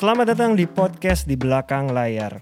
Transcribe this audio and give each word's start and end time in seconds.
Selamat 0.00 0.32
datang 0.32 0.56
di 0.56 0.64
podcast 0.64 1.28
di 1.28 1.36
belakang 1.36 1.92
layar. 1.92 2.40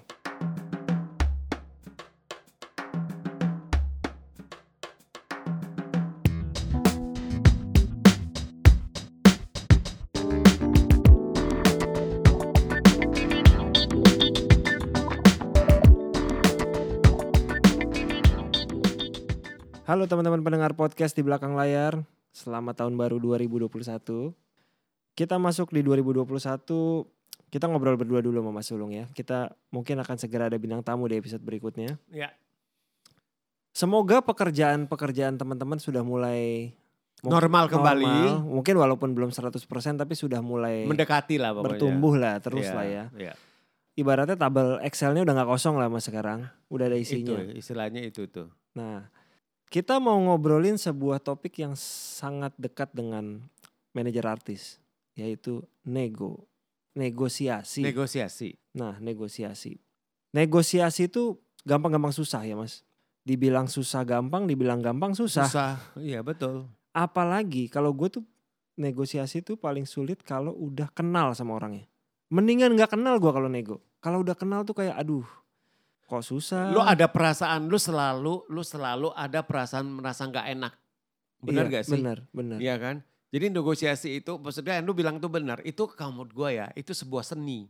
Halo 19.82 20.06
teman-teman 20.06 20.46
pendengar 20.46 20.78
podcast 20.78 21.18
di 21.18 21.26
belakang 21.26 21.58
layar. 21.58 22.06
Selamat 22.30 22.86
tahun 22.86 22.94
baru 22.94 23.18
2021. 23.18 23.66
Kita 25.18 25.42
masuk 25.42 25.74
di 25.74 25.82
2021 25.82 27.17
kita 27.48 27.64
ngobrol 27.64 27.96
berdua 27.96 28.20
dulu 28.20 28.38
sama 28.38 28.52
Mas 28.52 28.66
Sulung 28.66 28.90
ya. 28.90 29.08
Kita 29.10 29.48
mungkin 29.68 29.96
akan 29.98 30.16
segera 30.16 30.46
ada 30.46 30.56
bintang 30.56 30.80
tamu 30.80 31.04
di 31.04 31.16
episode 31.16 31.40
berikutnya. 31.40 31.96
Ya. 32.08 32.32
Semoga 33.70 34.18
pekerjaan-pekerjaan 34.20 35.38
teman-teman 35.38 35.78
sudah 35.78 36.02
mulai 36.02 36.74
Normal 37.18 37.66
kembali. 37.66 38.06
normal. 38.06 38.46
Mungkin 38.46 38.74
walaupun 38.74 39.10
belum 39.10 39.30
100% 39.30 39.58
tapi 39.98 40.14
sudah 40.14 40.38
mulai 40.38 40.86
Mendekati 40.86 41.34
lah 41.36 41.50
pokoknya. 41.50 41.66
bertumbuh 41.68 42.14
lah 42.14 42.34
terus 42.38 42.62
Iya, 42.64 42.74
lah 42.74 42.86
ya. 42.86 43.04
iya. 43.14 43.34
Ibaratnya 43.94 44.34
tabel 44.34 44.78
Excelnya 44.80 45.22
udah 45.22 45.34
nggak 45.34 45.50
kosong 45.50 45.74
lah 45.76 45.90
mas 45.90 46.06
sekarang. 46.06 46.46
Udah 46.68 46.86
ada 46.86 46.94
Itu 46.94 47.18
isinya. 47.18 47.42
istilahnya 47.50 48.02
itu 48.02 48.26
tuh. 48.26 48.46
Nah 48.72 49.10
kita 49.68 49.98
mau 49.98 50.16
ngobrolin 50.16 50.78
sebuah 50.78 51.18
topik 51.18 51.58
yang 51.58 51.74
sangat 51.74 52.54
dekat 52.56 52.88
dengan 52.90 53.42
manajer 53.92 54.22
artis. 54.24 54.78
Yaitu 55.12 55.66
nego. 55.82 56.46
Negosiasi. 56.98 57.86
Negosiasi. 57.86 58.58
Nah, 58.74 58.98
negosiasi. 58.98 59.78
Negosiasi 60.34 61.06
itu 61.06 61.38
gampang-gampang 61.62 62.10
susah 62.10 62.42
ya, 62.42 62.58
Mas. 62.58 62.82
Dibilang 63.22 63.70
susah 63.70 64.02
gampang, 64.02 64.50
dibilang 64.50 64.82
gampang 64.82 65.14
susah. 65.14 65.46
Susah. 65.46 65.78
Iya 65.94 66.26
betul. 66.26 66.66
Apalagi 66.90 67.70
kalau 67.70 67.94
gue 67.94 68.10
tuh 68.10 68.24
negosiasi 68.74 69.46
tuh 69.46 69.54
paling 69.54 69.86
sulit 69.86 70.26
kalau 70.26 70.50
udah 70.58 70.90
kenal 70.90 71.30
sama 71.38 71.54
orangnya. 71.54 71.86
Mendingan 72.34 72.74
nggak 72.74 72.98
kenal 72.98 73.22
gue 73.22 73.30
kalau 73.30 73.46
nego. 73.46 73.78
Kalau 74.02 74.22
udah 74.22 74.34
kenal 74.34 74.62
tuh 74.66 74.78
kayak 74.78 74.98
aduh, 74.98 75.26
kok 76.06 76.24
susah. 76.24 76.70
Lu 76.74 76.80
ada 76.82 77.10
perasaan 77.10 77.66
lu 77.66 77.76
selalu 77.76 78.46
lu 78.48 78.62
selalu 78.62 79.10
ada 79.14 79.42
perasaan 79.44 79.86
merasa 79.86 80.26
nggak 80.26 80.46
enak. 80.54 80.72
Benar 81.38 81.64
Iya, 81.70 81.74
gak 81.78 81.84
sih? 81.86 81.94
Benar, 81.94 82.18
benar. 82.34 82.58
Iya 82.58 82.74
kan? 82.82 82.96
Jadi 83.28 83.46
negosiasi 83.50 84.08
itu 84.18 84.32
maksudnya 84.34 84.76
yang 84.76 84.84
lu 84.84 84.92
bilang 84.92 85.16
tuh 85.16 85.28
benar. 85.28 85.60
Itu 85.60 85.84
kamu 85.86 86.26
gue 86.26 86.50
ya, 86.54 86.66
itu 86.72 86.90
sebuah 86.90 87.22
seni. 87.22 87.68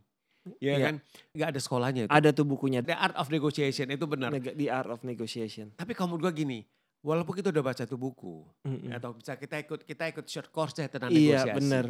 Iya 0.57 0.71
Iya. 0.71 0.85
kan? 0.85 0.95
Gak 1.33 1.47
ada 1.51 1.59
sekolahnya 1.59 2.01
itu. 2.05 2.11
Ada 2.11 2.29
tuh 2.31 2.45
bukunya 2.45 2.79
The 2.79 2.95
Art 2.95 3.13
of 3.13 3.27
Negotiation 3.27 3.87
itu 3.87 4.05
benar. 4.05 4.31
Neg- 4.31 4.55
The 4.55 4.67
Art 4.67 4.87
of 4.87 5.03
Negotiation. 5.03 5.75
Tapi 5.75 5.91
kamu 5.91 6.15
gue 6.17 6.31
gini, 6.33 6.59
walaupun 6.99 7.35
kita 7.35 7.49
udah 7.49 7.63
baca 7.65 7.83
tuh 7.83 7.95
buku, 7.95 8.47
Mm-mm. 8.63 8.87
atau 8.89 9.11
bisa 9.13 9.35
kita 9.35 9.59
ikut 9.59 9.83
kita 9.83 10.07
ikut 10.07 10.25
short 10.25 10.47
course 10.49 10.73
ya 10.75 10.87
tentang 10.87 11.11
Iya, 11.11 11.43
negosiasi. 11.43 11.57
benar. 11.59 11.85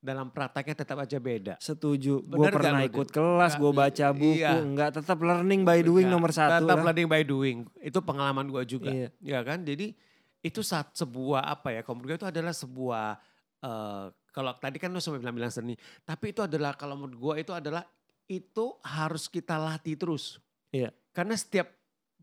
Dalam 0.00 0.32
prakteknya 0.32 0.74
tetap 0.74 0.96
aja 0.98 1.18
beda. 1.20 1.54
Setuju. 1.58 2.24
Gue 2.24 2.48
pernah 2.48 2.80
ikut 2.82 3.06
kelas, 3.06 3.54
gue 3.54 3.68
baca 3.70 4.06
buku, 4.10 4.32
iya. 4.34 4.56
enggak 4.56 4.96
tetap 4.96 5.20
learning 5.20 5.60
by 5.60 5.78
doing 5.78 6.08
Enggak, 6.08 6.16
nomor 6.16 6.30
satu. 6.32 6.64
Tetap 6.64 6.74
lah. 6.74 6.84
learning 6.88 7.06
by 7.06 7.22
doing. 7.22 7.56
Itu 7.78 8.00
pengalaman 8.00 8.48
gue 8.48 8.64
juga. 8.66 8.88
Iya. 8.88 9.08
Ya 9.20 9.40
kan? 9.40 9.60
Jadi 9.62 9.92
itu 10.40 10.60
saat 10.64 10.96
sebuah 10.96 11.44
apa 11.44 11.72
ya, 11.76 11.80
gue 11.84 12.16
itu 12.16 12.26
adalah 12.28 12.54
sebuah, 12.56 13.06
eh, 13.60 14.04
kalau 14.32 14.52
tadi 14.56 14.80
kan 14.80 14.88
lu 14.88 15.00
semua 15.00 15.20
bilang-bilang 15.20 15.52
seni. 15.52 15.76
Tapi 16.04 16.32
itu 16.32 16.40
adalah, 16.40 16.72
kalau 16.74 16.96
menurut 16.96 17.16
gue 17.20 17.34
itu 17.44 17.52
adalah, 17.52 17.84
itu 18.30 18.78
harus 18.86 19.28
kita 19.28 19.60
latih 19.60 20.00
terus. 20.00 20.40
Iya. 20.72 20.94
Karena 21.12 21.34
setiap 21.36 21.68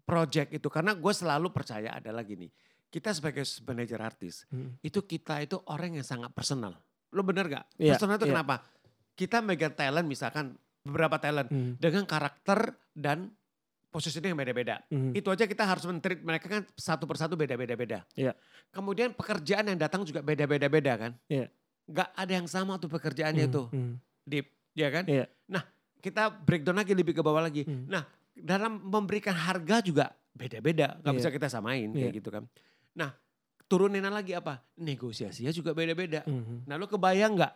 project 0.08 0.56
itu, 0.56 0.68
karena 0.72 0.96
gue 0.96 1.14
selalu 1.14 1.52
percaya 1.52 2.00
adalah 2.00 2.24
gini. 2.24 2.47
Kita 2.88 3.12
sebagai 3.12 3.44
manajer 3.68 4.00
artis, 4.00 4.47
Mm. 4.47 4.80
itu 4.80 5.03
kita 5.03 5.44
itu 5.44 5.59
orang 5.68 6.00
yang 6.00 6.08
sangat 6.08 6.31
personal. 6.31 6.80
Lo 7.12 7.22
bener 7.22 7.52
gak? 7.52 7.66
Iya, 7.75 8.00
personal 8.00 8.16
itu 8.16 8.31
iya. 8.31 8.34
kenapa? 8.40 8.56
Kita 9.12 9.44
megang 9.44 9.75
talent 9.75 10.08
misalkan, 10.08 10.56
beberapa 10.88 11.20
talent 11.20 11.52
Mm. 11.52 11.75
dengan 11.84 12.08
karakter 12.08 12.80
dan 12.96 13.36
posisinya 13.88 14.30
yang 14.30 14.40
beda-beda. 14.40 14.84
Mm. 14.92 15.16
Itu 15.16 15.31
aja 15.31 15.48
kita 15.48 15.64
harus 15.64 15.84
menteri 15.88 16.20
mereka 16.20 16.46
kan 16.48 16.62
satu 16.75 17.08
persatu 17.08 17.34
beda-beda-beda. 17.34 18.03
Iya. 18.14 18.36
Kemudian 18.70 19.16
pekerjaan 19.16 19.66
yang 19.66 19.80
datang 19.80 20.03
juga 20.03 20.20
beda-beda-beda 20.22 20.94
kan. 21.00 21.12
Iya. 21.25 21.48
Gak 21.88 22.09
ada 22.14 22.31
yang 22.36 22.47
sama 22.52 22.76
tuh 22.78 22.92
pekerjaannya 22.92 23.47
Mm, 23.47 23.53
tuh. 23.53 23.68
mm. 23.72 23.94
Deep, 24.28 24.47
ya 24.76 24.88
kan? 24.92 25.03
Iya. 25.08 25.26
Nah 25.47 25.64
kita 25.97 26.30
breakdown 26.30 26.78
lagi 26.78 26.94
lebih 26.94 27.16
ke 27.16 27.24
bawah 27.24 27.40
lagi. 27.42 27.64
Mm. 27.64 27.88
Nah 27.88 28.03
dalam 28.36 28.78
memberikan 28.84 29.34
harga 29.34 29.80
juga 29.80 30.12
beda-beda. 30.36 31.00
Gak 31.00 31.09
Iya. 31.09 31.18
bisa 31.18 31.30
kita 31.31 31.47
samain 31.47 31.88
kayak 31.90 32.12
Iya. 32.12 32.18
gitu 32.20 32.30
kan. 32.30 32.44
Nah 32.94 33.16
turunin 33.66 34.03
lagi 34.03 34.36
apa? 34.36 34.62
Negosiasinya 34.78 35.50
juga 35.50 35.72
beda-beda. 35.72 36.22
Mhm. 36.28 36.68
Nah 36.68 36.76
lu 36.76 36.86
kebayang 36.86 37.36
nggak? 37.40 37.53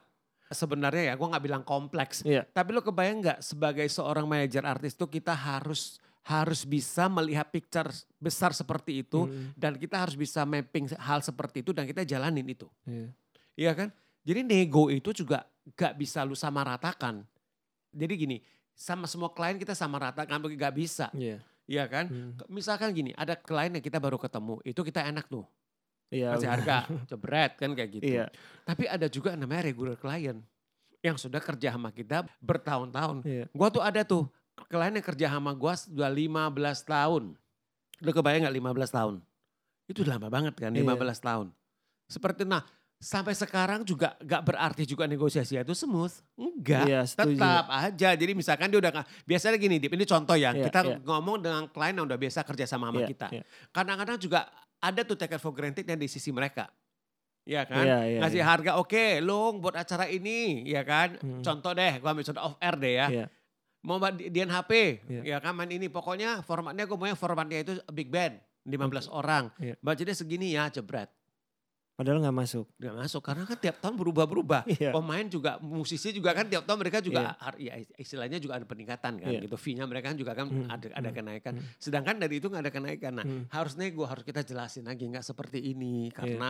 Sebenarnya 0.52 1.12
ya 1.12 1.14
gue 1.16 1.28
nggak 1.28 1.44
bilang 1.44 1.64
kompleks. 1.64 2.28
Iya. 2.28 2.44
Tapi 2.44 2.75
lu 2.75 2.84
kebayang 2.84 3.24
nggak 3.24 3.40
sebagai 3.40 3.88
seorang 3.88 4.28
manajer 4.28 4.64
artis 4.68 5.00
tuh 5.00 5.08
kita 5.08 5.31
harus 5.31 6.00
harus 6.22 6.62
bisa 6.70 7.09
melihat 7.09 7.50
picture 7.50 7.90
besar 8.22 8.54
seperti 8.54 9.02
itu 9.02 9.26
Mm. 9.26 9.58
dan 9.58 9.74
kita 9.74 9.98
harus 9.98 10.14
bisa 10.14 10.46
mapping 10.46 10.94
hal 11.02 11.20
seperti 11.26 11.66
itu 11.66 11.74
dan 11.74 11.90
kita 11.90 12.06
jalanin 12.06 12.46
itu. 12.46 12.70
Iya. 12.86 13.08
Iya 13.58 13.72
kan? 13.74 13.90
Jadi 14.22 14.46
nego 14.46 14.94
itu 14.94 15.09
juga 15.18 15.50
gak 15.74 15.98
bisa 15.98 16.22
lu 16.22 16.38
sama 16.38 16.62
ratakan. 16.62 17.26
Jadi 17.90 18.14
gini, 18.14 18.38
sama 18.78 19.09
semua 19.09 19.34
klien 19.34 19.58
kita 19.58 19.74
sama 19.74 19.98
ratakan, 19.98 20.38
gak 20.38 20.74
bisa. 20.78 21.09
Iya. 21.18 21.42
Iya 21.66 21.84
kan? 21.90 22.06
Mm. 22.09 22.32
Misalkan 22.53 22.94
gini, 22.94 23.18
ada 23.18 23.34
klien 23.34 23.74
yang 23.74 23.82
kita 23.82 23.98
baru 23.98 24.22
ketemu, 24.22 24.62
itu 24.62 24.82
kita 24.86 25.02
enak 25.09 25.26
tuh. 25.26 25.46
Iya. 26.14 26.38
Kasih 26.38 26.50
harga, 26.53 26.78
jebret 27.09 27.52
kan 27.58 27.74
kayak 27.74 27.90
gitu. 27.98 28.14
Iya. 28.14 28.30
Tapi 28.62 28.86
ada 28.86 29.09
juga 29.09 29.34
namanya 29.34 29.66
regular 29.66 29.98
client 29.98 30.44
yang 31.02 31.18
sudah 31.18 31.42
kerja 31.42 31.74
sama 31.74 31.90
kita 31.90 32.30
bertahun-tahun. 32.46 33.26
Iya. 33.26 33.46
Gua 33.50 33.74
tuh 33.74 33.82
ada 33.82 34.06
tuh 34.06 34.30
klien 34.67 34.94
yang 34.94 35.05
kerja 35.05 35.27
sama 35.31 35.51
gua 35.53 35.73
sudah 35.77 36.09
15 36.09 36.83
tahun. 36.83 37.23
Lu 38.01 38.09
kebayang 38.09 38.49
gak 38.49 38.55
15 38.57 38.97
tahun? 38.97 39.13
Itu 39.85 40.01
lama 40.07 40.27
banget 40.27 40.57
kan 40.57 40.73
Iya. 40.73 40.81
15 40.83 41.19
tahun. 41.22 41.47
Seperti 42.09 42.44
nah 42.44 42.66
sampai 43.01 43.33
sekarang 43.33 43.81
juga 43.81 44.13
gak 44.22 44.41
berarti 44.45 44.85
juga 44.85 45.09
negosiasi 45.09 45.57
itu 45.57 45.73
smooth. 45.73 46.13
Enggak. 46.38 46.85
Iya, 46.85 47.01
setuju. 47.05 47.38
Tetap 47.41 47.66
aja. 47.69 48.09
Jadi 48.13 48.31
misalkan 48.38 48.69
dia 48.69 48.77
udah 48.77 48.94
biasanya 49.25 49.57
gini, 49.57 49.81
Dip, 49.81 49.94
ini 49.97 50.05
contoh 50.05 50.38
ya. 50.38 50.53
Iya, 50.53 50.69
kita 50.69 50.79
iya. 50.85 50.97
ngomong 51.01 51.41
dengan 51.41 51.63
klien 51.69 51.97
yang 51.97 52.05
udah 52.05 52.19
biasa 52.22 52.45
kerja 52.45 52.66
sama 52.69 52.93
sama 52.93 53.01
Iya, 53.01 53.09
kita. 53.09 53.28
iya. 53.33 53.43
Kadang-kadang 53.73 54.17
juga 54.22 54.45
ada 54.78 55.01
tuh 55.01 55.17
take 55.17 55.33
it 55.38 55.41
for 55.41 55.53
granted 55.53 55.85
yang 55.85 55.97
di 55.97 56.05
sisi 56.05 56.29
mereka. 56.29 56.69
Iya 57.41 57.66
kan? 57.66 57.81
Iya, 57.81 57.99
iya, 58.05 58.19
Ngasih 58.22 58.41
iya. 58.41 58.45
harga, 58.45 58.72
oke 58.78 59.05
Lung 59.25 59.66
buat 59.66 59.73
acara 59.73 60.05
ini, 60.05 60.61
ya 60.69 60.85
kan? 60.85 61.17
Hmm. 61.17 61.41
Contoh 61.41 61.73
deh, 61.73 61.97
gua 61.97 62.13
ambil 62.13 62.25
contoh 62.25 62.43
off 62.53 62.55
air 62.61 62.75
deh 62.78 62.93
ya. 63.01 63.07
Iya. 63.09 63.25
Mau 63.81 63.97
Dian 64.14 64.46
HP, 64.47 65.02
Iya. 65.09 65.22
ya 65.25 65.38
kan 65.42 65.58
main 65.58 65.69
ini. 65.69 65.90
Pokoknya 65.90 66.46
formatnya 66.46 66.86
gue 66.86 66.94
maunya 66.94 67.18
formatnya 67.18 67.58
itu 67.59 67.74
big 67.90 68.08
band, 68.08 68.38
15 68.62 69.09
orang. 69.09 69.50
Iya. 69.58 69.74
Budgetnya 69.78 70.14
segini 70.14 70.53
ya, 70.53 70.69
jebret. 70.69 71.09
Padahal 71.91 72.18
nggak 72.18 72.34
masuk. 72.34 72.66
Gak 72.78 72.97
masuk, 72.97 73.22
karena 73.22 73.46
kan 73.46 73.58
tiap 73.58 73.78
tahun 73.78 73.94
berubah-berubah. 73.94 74.66
Iya. 74.66 74.90
Pemain 74.90 75.25
juga, 75.28 75.62
musisi 75.62 76.09
juga 76.09 76.34
kan 76.34 76.46
tiap 76.46 76.66
tahun 76.66 76.78
mereka 76.78 76.97
juga, 76.97 77.38
har- 77.38 77.58
ya 77.58 77.78
istilahnya 77.96 78.38
juga 78.38 78.58
ada 78.58 78.66
peningkatan 78.66 79.22
kan. 79.22 79.30
Iya. 79.30 79.46
gitu. 79.46 79.53
Fee-nya 79.53 79.86
mereka 79.86 80.09
kan 80.09 80.18
juga 80.18 80.34
kan 80.34 80.50
Hmm, 80.50 80.66
ada, 80.66 80.88
ada 80.91 81.09
hmm, 81.09 81.18
kenaikan. 81.18 81.53
hmm. 81.58 81.78
Sedangkan 81.78 82.18
dari 82.18 82.38
itu 82.38 82.50
nggak 82.50 82.64
ada 82.66 82.74
kenaikan. 82.74 83.14
Nah 83.18 83.25
Hmm. 83.25 83.44
harus 83.50 83.78
nego, 83.78 84.06
harus 84.06 84.22
kita 84.22 84.41
jelasin 84.41 84.86
lagi. 84.86 85.06
nggak 85.06 85.22
seperti 85.24 85.62
ini. 85.62 86.09
Iya. 86.09 86.16
Karena 86.16 86.50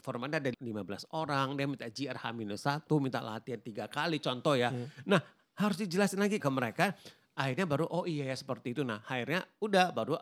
formatnya 0.00 0.40
ada 0.40 0.50
15 0.52 1.04
orang, 1.12 1.56
dia 1.56 1.64
minta 1.64 1.88
GR 1.88 2.18
H-1, 2.18 2.84
minta 3.00 3.20
latihan 3.20 3.60
tiga 3.60 3.84
kali 3.86 4.16
contoh 4.18 4.52
ya. 4.52 4.68
Iya. 4.68 4.84
Nah 5.06 5.20
harus 5.54 5.76
dijelasin 5.78 6.18
lagi 6.18 6.38
ke 6.38 6.50
mereka. 6.50 6.94
Akhirnya 7.34 7.66
baru 7.66 7.86
oh 7.90 8.06
iya 8.06 8.30
ya 8.30 8.36
seperti 8.36 8.72
itu. 8.72 8.82
Nah 8.82 9.02
akhirnya 9.02 9.42
udah 9.58 9.90
baru 9.90 10.14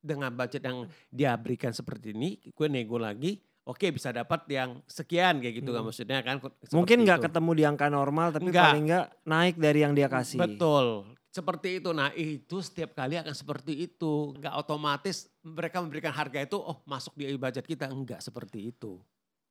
dengan 0.00 0.32
budget 0.32 0.62
yang 0.62 0.86
dia 1.10 1.34
berikan 1.36 1.74
seperti 1.74 2.14
ini, 2.16 2.38
gue 2.40 2.66
nego 2.68 2.96
lagi. 2.96 3.36
Oke 3.66 3.90
bisa 3.90 4.14
dapat 4.14 4.46
yang 4.46 4.78
sekian 4.86 5.42
kayak 5.42 5.58
gitu 5.58 5.74
kan 5.74 5.82
Hmm. 5.82 5.90
maksudnya 5.90 6.22
kan. 6.22 6.38
Mungkin 6.70 7.02
nggak 7.02 7.26
ketemu 7.26 7.50
di 7.52 7.62
angka 7.66 7.90
normal, 7.90 8.30
tapi 8.30 8.46
Nggak. 8.46 8.62
paling 8.62 8.84
nggak 8.86 9.06
naik 9.26 9.54
dari 9.58 9.78
yang 9.82 9.92
dia 9.92 10.06
kasih. 10.06 10.38
Betul. 10.38 11.12
Seperti 11.34 11.82
itu. 11.82 11.90
Nah 11.90 12.14
itu 12.14 12.56
setiap 12.62 12.94
kali 12.94 13.18
akan 13.18 13.34
seperti 13.34 13.84
itu. 13.84 14.32
Nggak 14.38 14.54
otomatis 14.54 15.26
mereka 15.42 15.82
memberikan 15.82 16.14
harga 16.14 16.38
itu 16.40 16.56
oh 16.56 16.78
masuk 16.86 17.18
di 17.18 17.34
budget 17.34 17.66
kita. 17.66 17.90
Enggak 17.90 18.22
seperti 18.22 18.70
itu. 18.70 19.02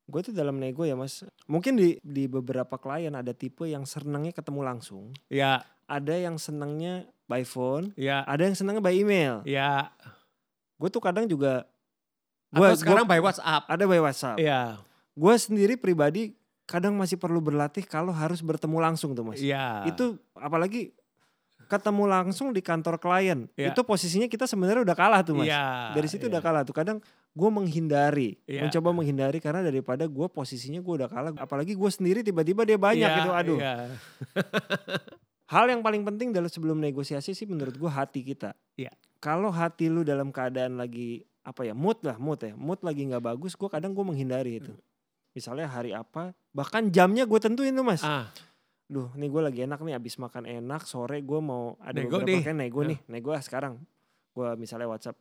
Gue 0.05 0.21
tuh 0.21 0.31
dalam 0.31 0.57
nego 0.57 0.85
ya 0.85 0.93
mas. 0.93 1.25
Mungkin 1.49 1.75
di 1.75 1.97
di 2.01 2.29
beberapa 2.29 2.77
klien 2.77 3.09
ada 3.11 3.33
tipe 3.33 3.65
yang 3.65 3.83
senangnya 3.83 4.29
ketemu 4.31 4.61
langsung. 4.61 5.09
Ya, 5.27 5.65
Ada 5.85 6.17
yang 6.17 6.37
senangnya 6.37 7.05
by 7.25 7.41
phone. 7.41 7.93
ya, 7.93 8.21
Ada 8.25 8.49
yang 8.49 8.55
senangnya 8.55 8.81
by 8.81 8.93
email. 8.93 9.41
ya. 9.45 9.89
Gue 10.77 10.89
tuh 10.89 11.01
kadang 11.01 11.25
juga. 11.25 11.65
Atau 12.49 12.61
Gua, 12.61 12.77
sekarang 12.77 13.05
by 13.05 13.19
WhatsApp. 13.19 13.65
ada 13.65 13.83
by 13.83 13.99
WhatsApp. 13.99 14.37
Ya, 14.37 14.77
Gue 15.13 15.33
sendiri 15.35 15.75
pribadi 15.75 16.35
kadang 16.65 16.97
masih 16.97 17.15
perlu 17.15 17.39
berlatih 17.39 17.85
kalau 17.85 18.09
harus 18.11 18.41
bertemu 18.41 18.77
langsung 18.81 19.13
tuh 19.13 19.25
mas. 19.25 19.41
Iya. 19.41 19.85
Itu 19.85 20.17
apalagi 20.33 20.93
ketemu 21.65 22.03
langsung 22.05 22.53
di 22.53 22.61
kantor 22.61 23.01
klien. 23.01 23.49
Iya. 23.57 23.73
Itu 23.73 23.81
posisinya 23.83 24.29
kita 24.29 24.45
sebenarnya 24.45 24.85
udah 24.85 24.97
kalah 24.97 25.21
tuh 25.25 25.41
mas. 25.41 25.49
Iya, 25.49 25.91
Dari 25.97 26.07
situ 26.07 26.29
iya. 26.29 26.37
udah 26.37 26.41
kalah 26.41 26.61
tuh. 26.63 26.73
Kadang 26.77 26.97
gue 27.35 27.49
menghindari, 27.51 28.39
Iya. 28.47 28.65
mencoba 28.65 28.89
menghindari 28.95 29.37
karena 29.43 29.59
daripada 29.65 30.07
gue 30.07 30.27
posisinya 30.29 30.79
gue 30.79 30.93
udah 31.03 31.09
kalah. 31.09 31.31
Apalagi 31.35 31.75
gue 31.75 31.91
sendiri 31.91 32.23
tiba-tiba 32.23 32.63
dia 32.63 32.77
banyak 32.79 33.09
Iya, 33.09 33.17
gitu. 33.21 33.31
Aduh. 33.33 33.57
Iya. 33.59 33.73
Hal 35.53 35.69
yang 35.69 35.85
paling 35.85 36.01
penting 36.01 36.33
dalam 36.33 36.49
sebelum 36.49 36.81
negosiasi 36.81 37.37
sih 37.37 37.45
menurut 37.45 37.77
gue 37.77 37.91
hati 37.91 38.25
kita. 38.25 38.57
Iya. 38.73 38.89
Kalau 39.21 39.53
hati 39.53 39.93
lu 39.93 40.01
dalam 40.01 40.33
keadaan 40.33 40.77
lagi 40.81 41.21
apa 41.45 41.61
ya 41.61 41.77
mood 41.77 42.01
lah 42.01 42.17
mood 42.17 42.41
ya 42.41 42.57
mood 42.57 42.81
lagi 42.81 43.05
nggak 43.05 43.21
bagus 43.21 43.53
gue 43.53 43.69
kadang 43.69 43.93
gue 43.93 44.01
menghindari 44.01 44.57
itu. 44.57 44.73
Hmm. 44.73 44.81
Misalnya 45.37 45.69
hari 45.69 45.93
apa 45.93 46.33
bahkan 46.49 46.89
jamnya 46.89 47.29
gue 47.29 47.37
tentuin 47.37 47.75
tuh 47.77 47.85
mas. 47.85 48.01
Ah, 48.01 48.25
Duh 48.85 49.09
nih 49.17 49.27
gue 49.27 49.41
lagi 49.41 49.59
enak 49.65 49.81
nih 49.81 49.97
abis 49.97 50.21
makan 50.21 50.45
enak 50.45 50.85
sore 50.85 51.17
gue 51.19 51.39
mau 51.41 51.73
ada 51.81 51.97
Nego 51.97 52.21
beberapa 52.21 52.29
nih. 52.29 52.41
kali 52.45 52.55
nego 52.55 52.79
Ya. 52.81 52.87
nih 52.93 52.99
nego 53.09 53.29
ah 53.33 53.41
sekarang. 53.41 53.73
Gue 54.31 54.47
misalnya 54.55 54.85
WhatsApp. 54.85 55.17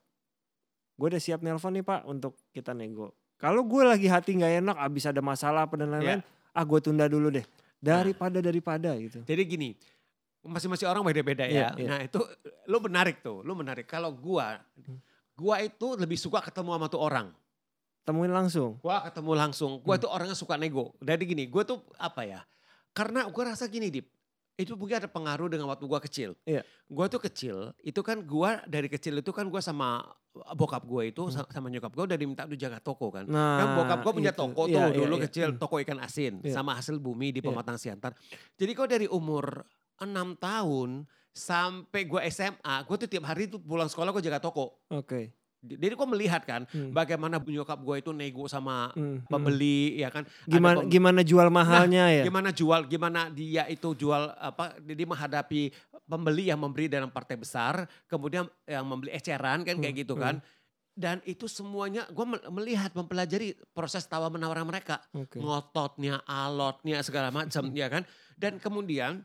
Gue 0.95 1.07
udah 1.09 1.23
siap 1.23 1.41
nelpon 1.41 1.73
nih 1.73 1.83
pak 1.83 2.05
untuk 2.05 2.37
kita 2.53 2.77
nego. 2.77 3.17
Kalau 3.41 3.65
gue 3.65 3.83
lagi 3.83 4.07
hati 4.07 4.37
nggak 4.37 4.61
enak 4.61 4.77
abis 4.79 5.09
ada 5.09 5.25
masalah 5.25 5.65
apa 5.65 5.75
dan 5.81 5.91
lain-lain. 5.91 6.21
Ah 6.53 6.63
gue 6.63 6.79
tunda 6.79 7.09
dulu 7.09 7.33
deh. 7.33 7.45
Daripada 7.81 8.41
daripada 8.41 8.97
gitu. 8.97 9.21
jadi 9.29 9.45
gini, 9.45 9.77
masing-masing 10.41 10.89
orang 10.89 11.05
beda-beda 11.05 11.45
ya. 11.45 11.69
Iya, 11.73 11.85
iya. 11.85 11.89
Nah 11.89 12.01
itu 12.01 12.17
lu 12.65 12.81
menarik 12.81 13.21
tuh, 13.21 13.45
lu 13.45 13.53
menarik. 13.53 13.85
Kalau 13.85 14.09
gua, 14.09 14.57
gua 15.37 15.61
itu 15.61 15.93
lebih 15.93 16.17
suka 16.17 16.41
ketemu 16.41 16.81
sama 16.81 16.89
tuh 16.89 17.05
orang. 17.05 17.29
Temuin 18.09 18.33
langsung. 18.33 18.81
Gua 18.81 19.05
ketemu 19.05 19.33
langsung. 19.37 19.73
Hmm. 19.77 19.85
Gua 19.85 20.01
tuh 20.01 20.09
orangnya 20.09 20.33
suka 20.33 20.57
nego. 20.57 20.97
Jadi 20.97 21.29
gini, 21.29 21.45
gua 21.45 21.69
tuh 21.69 21.85
apa 22.01 22.25
ya? 22.25 22.41
Karena 22.95 23.27
gua 23.27 23.51
rasa 23.51 23.67
gini, 23.67 23.91
Dip. 23.91 24.07
Itu 24.55 24.79
mungkin 24.79 24.97
ada 24.97 25.11
pengaruh 25.11 25.51
dengan 25.51 25.67
waktu 25.67 25.83
gua 25.83 25.99
kecil. 25.99 26.39
Iya. 26.45 26.63
Gua 26.87 27.11
tuh 27.11 27.19
kecil, 27.19 27.75
itu 27.83 28.01
kan 28.01 28.23
gua 28.23 28.63
dari 28.65 28.87
kecil 28.87 29.19
itu 29.19 29.29
kan 29.29 29.45
gua 29.45 29.59
sama 29.59 30.07
bokap 30.53 30.83
gua 30.85 31.03
itu 31.03 31.27
Hmm. 31.27 31.35
sa- 31.37 31.49
sama 31.49 31.67
nyokap 31.69 31.91
gua 31.91 32.07
udah 32.07 32.15
diminta 32.15 32.43
tuh 32.45 32.55
jaga 32.55 32.79
toko 32.79 33.11
kan. 33.11 33.27
Nah, 33.27 33.59
Kan 33.59 33.69
bokap 33.77 33.99
gua 34.01 34.13
punya 34.15 34.31
itu. 34.31 34.39
toko 34.41 34.63
Iya, 34.65 34.75
tuh 34.77 34.87
iya, 34.89 34.97
dulu 34.97 35.15
iya. 35.17 35.23
kecil, 35.27 35.49
Hmm. 35.51 35.59
toko 35.59 35.77
ikan 35.81 35.99
asin 35.99 36.39
Iya. 36.41 36.55
sama 36.55 36.75
hasil 36.75 36.97
bumi 36.97 37.31
di 37.31 37.39
Iya. 37.39 37.51
Pematang 37.51 37.77
Siantar. 37.77 38.15
Jadi 38.55 38.71
kok 38.73 38.87
dari 38.89 39.07
umur 39.07 39.67
6 39.97 40.35
tahun 40.37 41.03
sampai 41.31 42.03
gua 42.05 42.23
SMA, 42.23 42.55
gua 42.81 42.95
tuh 42.97 43.07
tiap 43.07 43.27
hari 43.27 43.47
tuh 43.47 43.59
pulang 43.59 43.87
sekolah 43.87 44.11
gua 44.11 44.23
jaga 44.23 44.39
toko. 44.39 44.87
Oke. 44.89 45.35
Jadi 45.67 45.91
kok 45.91 46.07
melihat 46.07 46.43
kan 46.43 46.69
Hmm. 46.69 46.91
bagaimana 46.91 47.41
nyokap 47.41 47.79
gua 47.79 47.97
itu 47.97 48.11
nego 48.11 48.45
sama 48.45 48.93
Hmm, 48.93 49.19
hmm. 49.19 49.27
pembeli 49.27 49.97
ya 49.97 50.09
kan. 50.09 50.23
Ada 50.23 50.51
Gimana 50.51 50.77
pem- 50.79 50.91
gimana 50.91 51.21
jual 51.21 51.49
mahalnya 51.49 52.05
ya? 52.13 52.23
gimana 52.23 52.51
jual 52.51 52.81
gimana 52.85 53.21
dia 53.29 53.65
itu 53.67 53.89
jual 53.95 54.29
apa 54.31 54.77
dia 54.79 55.05
menghadapi 55.05 55.73
pembeli 56.05 56.47
yang 56.47 56.59
memberi 56.59 56.87
dalam 56.87 57.09
partai 57.09 57.35
besar 57.35 57.75
kemudian 58.05 58.45
yang 58.65 58.85
membeli 58.85 59.11
eceran 59.11 59.61
kan 59.61 59.75
kayak 59.75 59.91
Hmm, 59.91 60.03
gitu 60.03 60.15
kan 60.15 60.37
dan 60.93 61.19
itu 61.25 61.47
semuanya 61.47 62.07
gue 62.07 62.23
melihat 62.49 62.93
mempelajari 62.93 63.57
proses 63.69 64.05
tawar 64.05 64.29
menawar 64.29 64.63
mereka 64.63 65.03
Oke. 65.11 65.37
ngototnya 65.37 66.23
alotnya 66.23 67.01
segala 67.01 67.31
macam 67.31 67.67
ya 67.73 67.89
kan 67.89 68.05
dan 68.35 68.59
kemudian 68.59 69.25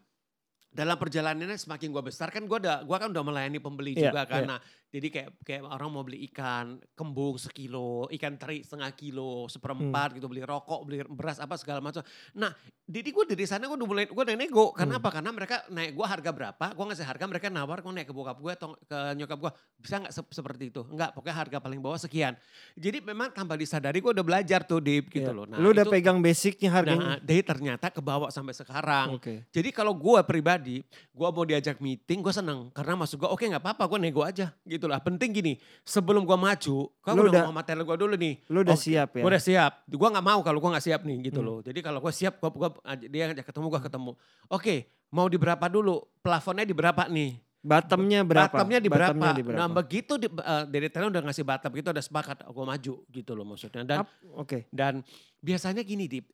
dalam 0.68 0.96
perjalanannya 0.96 1.58
semakin 1.58 1.90
gue 1.90 2.04
besar 2.04 2.30
kan 2.30 2.42
gue 2.42 2.58
udah 2.60 2.82
gua 2.84 2.98
kan 2.98 3.10
udah 3.10 3.22
melayani 3.24 3.58
pembeli 3.58 3.94
Iya, 3.94 4.10
juga 4.10 4.22
kan 4.24 4.46
iya. 4.46 4.58
Jadi 4.90 5.08
kayak 5.08 5.30
kayak 5.40 5.62
orang 5.64 5.88
mau 5.88 6.02
beli 6.02 6.26
ikan 6.26 6.66
kembung 6.92 7.38
sekilo 7.38 8.10
ikan 8.10 8.36
teri 8.36 8.62
setengah 8.62 8.90
kilo 8.92 9.46
seperempat 9.46 9.78
Hmm. 10.10 10.16
gitu 10.18 10.26
beli 10.26 10.42
rokok 10.42 10.82
beli 10.82 11.06
beras 11.06 11.38
apa 11.38 11.56
segala 11.56 11.78
macam 11.80 12.02
nah 12.34 12.50
jadi 12.84 13.06
gue 13.06 13.26
dari 13.28 13.46
sana 13.46 13.64
gue 13.64 13.76
udah 13.76 13.86
mulai 13.86 14.06
gue 14.06 14.18
udah 14.18 14.34
nego 14.34 14.72
karena 14.72 14.98
Hmm. 14.98 15.02
apa 15.02 15.10
karena 15.12 15.30
mereka 15.30 15.56
naik 15.68 15.92
gue 15.92 16.02
harga 16.04 16.30
berapa 16.32 16.66
gue 16.68 16.86
ngasih 16.86 17.06
harga 17.06 17.26
mereka 17.26 17.48
nawar 17.48 17.80
gue 17.80 17.92
naik 17.92 18.08
ke 18.08 18.14
bokap 18.14 18.36
gue 18.36 18.52
atau 18.52 18.74
ke 18.82 18.98
nyokap 19.14 19.38
gue 19.40 19.52
bisa 19.78 19.96
nggak 20.00 20.10
se- 20.12 20.34
seperti 20.34 20.64
itu 20.70 20.82
enggak 20.84 21.14
pokoknya 21.14 21.36
harga 21.38 21.58
paling 21.60 21.80
bawah 21.80 21.98
sekian 21.98 22.34
jadi 22.74 22.98
memang 23.00 23.30
tanpa 23.30 23.54
disadari 23.54 24.00
gue 24.00 24.10
udah 24.10 24.26
belajar 24.26 24.64
tuh 24.64 24.80
di 24.80 25.00
gitu 25.04 25.22
Iya. 25.24 25.32
loh 25.32 25.46
nah 25.46 25.58
Lu 25.60 25.70
udah 25.70 25.84
itu- 25.84 25.92
pegang 25.92 26.18
basicnya 26.20 26.70
harganya. 26.72 27.06
Nah, 27.08 27.20
dari 27.20 27.42
ternyata 27.42 27.90
kebawa 27.90 28.30
sampai 28.30 28.54
sekarang. 28.54 29.14
Oke. 29.14 29.44
Jadi 29.48 29.70
kalau 29.70 29.92
gue 29.92 30.20
pribadi, 30.24 30.80
gue 31.10 31.28
mau 31.28 31.44
diajak 31.44 31.78
meeting, 31.78 32.20
gue 32.20 32.32
seneng. 32.32 32.72
Karena 32.72 32.96
maksud 32.96 33.18
gue, 33.18 33.26
oke 33.26 33.42
nggak 33.42 33.60
apa-apa, 33.60 33.84
gue 33.86 34.00
nego 34.00 34.22
aja. 34.22 34.56
Gitu 34.64 34.79
lah. 34.88 35.02
Penting 35.02 35.34
gini, 35.34 35.54
sebelum 35.82 36.24
gue 36.24 36.38
maju, 36.38 36.88
Lu 36.88 37.22
udah 37.28 37.50
sama 37.50 37.66
talent 37.66 37.84
gue 37.84 37.98
dulu 37.98 38.16
nih. 38.16 38.34
Lu 38.48 38.62
udah 38.62 38.78
Oke, 38.78 38.86
siap 38.86 39.10
ya? 39.18 39.24
Gue 39.26 39.30
udah 39.34 39.44
siap. 39.44 39.74
Gue 39.90 40.08
nggak 40.14 40.26
mau 40.26 40.40
kalau 40.40 40.62
gue 40.62 40.70
nggak 40.70 40.86
siap 40.86 41.02
nih 41.04 41.18
gitu 41.28 41.42
Hmm. 41.42 41.48
loh. 41.50 41.58
Jadi 41.60 41.80
kalau 41.82 42.00
gue 42.00 42.14
siap, 42.14 42.38
gua, 42.38 42.50
gua, 42.54 42.70
dia 42.96 43.28
ngajak 43.28 43.44
ketemu, 43.50 43.66
gue 43.74 43.82
ketemu. 43.84 44.12
Oke, 44.48 44.76
mau 45.10 45.26
di 45.26 45.36
berapa 45.42 45.66
dulu? 45.68 46.06
Plafonnya 46.22 46.64
di 46.64 46.76
berapa 46.78 47.10
nih? 47.10 47.32
Bottomnya 47.60 48.24
berapa? 48.24 48.56
Bottomnya 48.56 48.80
di 48.80 48.88
berapa? 48.88 49.12
Bottomnya 49.12 49.32
di 49.36 49.44
berapa? 49.44 49.60
Nah 49.60 49.68
begitu 49.68 50.16
di, 50.16 50.32
eh, 50.32 50.64
dari 50.72 50.88
talent 50.88 51.12
udah 51.12 51.24
ngasih 51.28 51.44
bottom, 51.44 51.72
gitu 51.76 51.92
udah 51.92 52.06
sepakat, 52.06 52.38
gue 52.48 52.66
maju 52.66 52.94
gitu 53.04 53.32
loh 53.36 53.44
maksudnya. 53.44 53.84
Dan 53.84 54.08
Oke. 54.40 54.72
dan 54.72 55.04
biasanya 55.44 55.84
gini 55.84 56.08
Dip, 56.08 56.32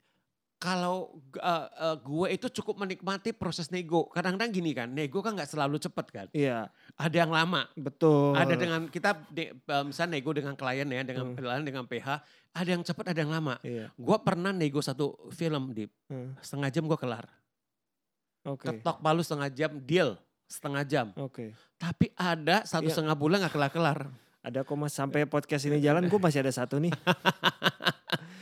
kalau 0.56 1.20
uh, 1.38 1.68
uh, 1.70 1.96
gue 2.00 2.28
itu 2.32 2.48
cukup 2.50 2.80
menikmati 2.80 3.36
proses 3.36 3.68
nego. 3.70 4.08
Kadang-kadang 4.10 4.50
gini 4.50 4.72
kan, 4.72 4.88
nego 4.88 5.20
kan 5.20 5.36
nggak 5.36 5.52
selalu 5.52 5.78
cepet 5.78 6.06
kan. 6.10 6.28
Iya, 6.32 6.72
Ada 6.96 7.16
yang 7.22 7.32
lama. 7.32 7.68
betul. 7.76 8.34
Ada 8.34 8.56
dengan 8.56 8.88
kita 8.88 9.14
de, 9.30 9.52
uh, 9.68 9.84
misalnya 9.84 10.18
nego 10.18 10.32
dengan 10.32 10.56
klien 10.56 10.88
ya, 10.88 11.02
dengan 11.04 11.26
Hmm. 11.32 11.38
klien 11.38 11.62
dengan 11.62 11.84
PH. 11.86 12.08
Ada 12.56 12.70
yang 12.72 12.84
cepet, 12.84 13.06
ada 13.12 13.20
yang 13.20 13.30
lama. 13.30 13.60
Iya. 13.62 13.92
Gue 13.94 14.18
pernah 14.24 14.50
nego 14.50 14.80
satu 14.80 15.28
film 15.30 15.76
Dip, 15.76 15.92
Hmm, 16.08 16.34
setengah 16.40 16.72
jam 16.72 16.84
gue 16.86 16.98
kelar. 16.98 17.28
Oke. 18.48 18.72
Ketok 18.72 19.02
palu 19.02 19.22
setengah 19.22 19.50
jam, 19.52 19.72
deal 19.82 20.16
setengah 20.46 20.84
jam. 20.86 21.08
Oke. 21.18 21.52
Tapi 21.76 22.14
ada 22.16 22.64
satu 22.64 22.88
Iya. 22.88 22.96
setengah 22.96 23.18
bulan 23.18 23.44
gak 23.44 23.54
kelar-kelar. 23.54 24.08
Ada 24.40 24.62
kok 24.62 24.78
mas 24.78 24.94
sampai 24.94 25.26
podcast 25.26 25.66
ini 25.66 25.82
jalan 25.82 26.06
gue 26.06 26.20
masih 26.22 26.46
ada 26.46 26.54
satu 26.54 26.78
nih. 26.78 26.94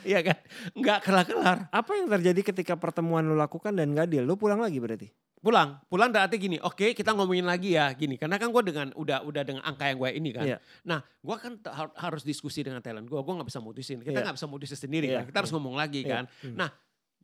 Iya 0.03 0.19
kan? 0.21 0.37
Nggak 0.73 0.99
kelar-kelar. 1.01 1.57
Apa 1.69 1.91
yang 1.95 2.07
terjadi 2.07 2.41
ketika 2.43 2.73
pertemuan 2.75 3.23
lu 3.23 3.33
lakukan 3.33 3.71
dan 3.71 3.91
gak 3.91 4.07
deal? 4.07 4.23
Lu 4.23 4.35
pulang 4.35 4.59
lagi 4.59 4.77
berarti? 4.77 5.09
pulang 5.43 5.75
pulang 5.91 6.07
berarti 6.07 6.39
gini 6.39 6.55
oke 6.55 6.95
kita 6.95 7.11
ngomongin 7.11 7.43
lagi 7.43 7.75
ya 7.75 7.91
gini 7.91 8.15
karena 8.15 8.39
kan 8.39 8.47
gue 8.47 8.63
dengan 8.63 8.95
udah 8.95 9.27
udah 9.27 9.43
dengan 9.43 9.59
angka 9.67 9.91
yang 9.91 9.99
gue 9.99 10.09
ini 10.15 10.29
kan 10.31 10.45
Iya. 10.47 10.57
nah 10.87 11.03
gue 11.03 11.35
kan 11.35 11.59
har- 11.67 11.91
harus 11.99 12.23
diskusi 12.23 12.63
dengan 12.63 12.79
talent 12.79 13.03
gue 13.03 13.19
gue 13.19 13.33
nggak 13.35 13.51
bisa 13.51 13.59
mutusin 13.59 13.99
kita 13.99 14.15
Iya. 14.15 14.23
nggak 14.23 14.37
bisa 14.39 14.47
mutusin 14.47 14.79
sendiri 14.79 15.11
Iya, 15.11 15.19
kan 15.19 15.23
kita 15.27 15.37
harus 15.43 15.51
iya. 15.51 15.55
ngomong 15.59 15.75
lagi 15.75 15.99
Iya. 15.99 16.11
kan 16.15 16.23
Hmm. 16.47 16.55
Nah, 16.55 16.69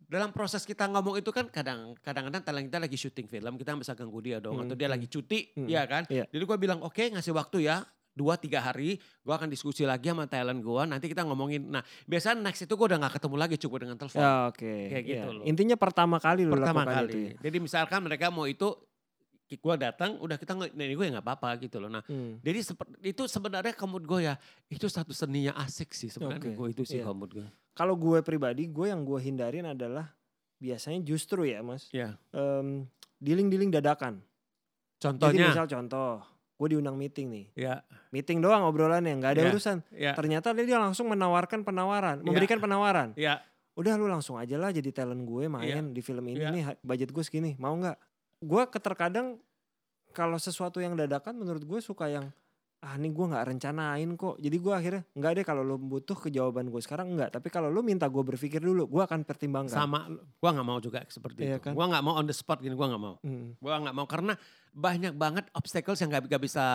dalam 0.03 0.35
proses 0.35 0.67
kita 0.67 0.91
ngomong 0.91 1.15
itu 1.15 1.31
kan 1.31 1.47
kadang 1.47 1.95
kadang-kadang 2.03 2.43
talent 2.43 2.67
kita 2.67 2.79
lagi 2.83 2.97
syuting 2.99 3.27
film 3.31 3.55
kita 3.55 3.71
bisa 3.79 3.95
ganggu 3.95 4.19
dia 4.19 4.43
dong 4.43 4.59
Hmm, 4.59 4.67
atau 4.67 4.75
dia 4.75 4.91
hmm. 4.91 4.95
lagi 4.99 5.07
cuti 5.07 5.39
Hmm, 5.55 5.67
ya 5.71 5.81
kan 5.87 6.03
iya. 6.11 6.27
jadi 6.27 6.43
gue 6.43 6.57
bilang 6.59 6.83
oke 6.83 6.99
ngasih 6.99 7.31
waktu 7.31 7.71
ya 7.71 7.87
dua 8.19 8.35
tiga 8.35 8.59
hari 8.59 8.99
gue 8.99 9.31
akan 9.31 9.47
diskusi 9.47 9.87
lagi 9.87 10.11
sama 10.11 10.27
talent 10.27 10.59
gue 10.59 10.81
nanti 10.83 11.07
kita 11.07 11.23
ngomongin 11.23 11.71
nah 11.71 11.79
biasanya 12.03 12.43
next 12.43 12.67
itu 12.67 12.73
gue 12.75 12.85
udah 12.85 12.99
nggak 12.99 13.15
ketemu 13.15 13.35
lagi 13.39 13.55
cukup 13.55 13.77
dengan 13.87 13.95
telepon 13.95 14.19
Ya, 14.19 14.51
oke. 14.51 14.73
Kayak 14.91 15.03
gitu 15.07 15.27
Iya. 15.31 15.37
loh. 15.39 15.43
Intinya 15.47 15.75
pertama 15.75 16.19
kali 16.19 16.43
lu 16.43 16.51
pertama 16.51 16.83
lakukan 16.83 16.95
kali. 16.99 17.07
itu 17.07 17.17
ya? 17.23 17.31
Jadi 17.47 17.57
misalkan 17.57 17.99
mereka 18.03 18.27
mau 18.27 18.43
itu 18.43 18.67
gue 19.49 19.75
datang 19.81 20.21
udah 20.21 20.37
kita 20.37 20.53
nih 20.53 20.93
gue 20.93 21.05
ya 21.07 21.11
nggak 21.15 21.25
apa-apa 21.25 21.57
gitu 21.57 21.81
loh. 21.81 21.89
Nah, 21.89 22.05
Hmm. 22.05 22.37
jadi 22.43 22.59
itu 23.01 23.23
sebenarnya 23.25 23.73
kamut 23.73 24.05
gue 24.05 24.27
ya 24.27 24.37
itu 24.67 24.85
satu 24.85 25.09
seni 25.09 25.49
yang 25.49 25.57
asik 25.57 25.89
sih 25.89 26.05
sebenarnya 26.05 26.53
gue 26.53 26.67
itu 26.69 26.83
sih 26.85 27.01
iya. 27.01 27.07
kamut 27.07 27.33
gue. 27.33 27.47
Kalau 27.73 27.95
gue 27.95 28.19
pribadi, 28.21 28.67
gue 28.67 28.91
yang 28.91 29.01
gue 29.01 29.17
hindarin 29.17 29.65
adalah 29.65 30.11
biasanya 30.59 30.99
justru 31.01 31.47
ya 31.47 31.63
mas, 31.63 31.87
Ya. 31.89 32.19
em, 32.29 32.83
dealing-dealing 33.17 33.71
dadakan. 33.71 34.19
Jadi 34.19 34.99
Contohnya 34.99 35.47
misal 35.49 35.65
contoh, 35.65 36.19
gue 36.59 36.67
diundang 36.69 36.93
meeting 36.93 37.31
nih. 37.31 37.45
ya 37.55 37.79
Meeting 38.11 38.43
doang 38.43 38.67
obrolannya, 38.67 39.15
nggak 39.15 39.31
ada 39.31 39.41
Iya. 39.41 39.49
urusan. 39.49 39.77
ya 39.89 40.11
Ternyata 40.11 40.51
dia 40.51 40.75
langsung 40.75 41.07
menawarkan 41.07 41.63
penawaran, 41.63 42.19
memberikan 42.19 42.59
penawaran. 42.59 43.15
ya 43.15 43.39
Udah 43.73 43.95
lu 43.95 44.11
langsung 44.11 44.35
aja 44.35 44.59
lah 44.59 44.75
jadi 44.75 44.91
talent 44.91 45.23
gue 45.23 45.47
main 45.47 45.95
di 45.95 46.01
film 46.03 46.27
ini 46.27 46.43
Iya. 46.43 46.51
nih, 46.51 46.63
budget 46.83 47.09
gue 47.09 47.23
segini, 47.23 47.55
mau 47.55 47.71
nggak? 47.71 47.95
Gue 48.41 48.67
keterkadang 48.67 49.39
kalau 50.11 50.35
sesuatu 50.35 50.77
yang 50.77 50.99
dadakan 50.99 51.31
menurut 51.33 51.63
gue 51.63 51.79
suka 51.79 52.11
yang 52.11 52.27
ah 52.79 52.95
ini 52.95 53.11
gue 53.11 53.25
nggak 53.27 53.45
rencanain 53.45 54.09
kok. 54.15 54.39
Jadi 54.39 54.55
gue 54.55 54.73
akhirnya 54.73 55.03
nggak 55.11 55.31
deh 55.35 55.43
kalau 55.43 55.61
lu 55.61 55.75
butuh 55.75 56.15
kejawaban 56.15 56.71
gue 56.71 56.79
sekarang 56.79 57.11
enggak. 57.11 57.35
Tapi 57.35 57.47
kalau 57.47 57.67
lu 57.67 57.83
minta 57.83 58.07
gue 58.07 58.23
berpikir 58.23 58.63
dulu, 58.63 58.87
gue 58.87 59.03
akan 59.03 59.27
pertimbangkan. 59.27 59.75
sama 59.75 60.07
gue 60.07 60.49
nggak 60.49 60.63
mau 60.63 60.79
juga 60.79 61.03
seperti 61.05 61.43
Iya 61.43 61.59
itu. 61.59 61.65
kan? 61.67 61.73
Gue 61.75 61.85
nggak 61.85 62.03
mau 62.03 62.15
on 62.15 62.23
the 62.23 62.31
spot 62.31 62.59
gini 62.59 62.71
gue 62.73 62.87
nggak 62.87 63.03
mau. 63.03 63.19
Hmm. 63.19 63.51
Gue 63.59 63.71
nggak 63.75 63.91
mau 63.91 64.07
karena 64.07 64.33
banyak 64.71 65.13
banget 65.13 65.45
obstacles 65.51 65.99
yang 65.99 66.07
nggak 66.07 66.23
nggak 66.25 66.43
bisa 66.43 66.65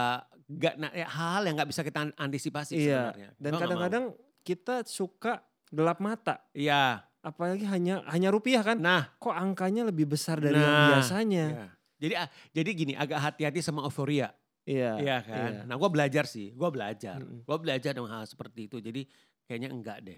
nggak 0.44 0.75
nah, 0.76 0.92
ya, 0.92 1.08
hal 1.08 1.40
yang 1.49 1.56
nggak 1.56 1.70
bisa 1.73 1.80
kita 1.80 2.12
antisipasi 2.14 2.73
Iya. 2.76 2.84
sebenarnya. 2.84 3.28
Dan 3.40 3.50
nggak 3.50 3.62
kadang-kadang 3.64 4.04
kita 4.44 4.75
suka 4.84 5.40
gelap 5.73 6.04
mata. 6.04 6.44
Iya. 6.52 7.00
Apalagi 7.25 7.64
hanya 7.64 8.04
hanya 8.12 8.28
rupiah 8.28 8.61
kan? 8.61 8.76
Nah 8.76 9.08
Kok 9.16 9.32
angkanya 9.32 9.88
lebih 9.88 10.04
besar 10.04 10.37
dari 10.37 10.61
yang 10.61 10.68
Nah, 10.68 10.88
biasanya? 11.00 11.44
Iya. 11.49 11.66
Jadi 11.94 12.14
ah, 12.20 12.28
jadi 12.52 12.70
gini 12.76 12.92
agak 12.92 13.16
hati-hati 13.16 13.64
sama 13.64 13.80
euforia, 13.80 14.28
Iya. 14.64 14.92
iya 14.97 15.16
kan. 15.21 15.50
iya. 15.52 15.62
Nah 15.68 15.76
gue 15.76 15.90
belajar 15.92 16.25
sih, 16.25 16.56
gue 16.56 16.68
belajar, 16.73 17.21
Mm-mm. 17.21 17.44
gue 17.44 17.56
belajar 17.61 17.92
dengan 17.92 18.11
hal 18.16 18.25
seperti 18.25 18.66
itu. 18.66 18.80
Jadi 18.80 19.04
kayaknya 19.44 19.68
enggak 19.68 19.99
deh, 20.00 20.16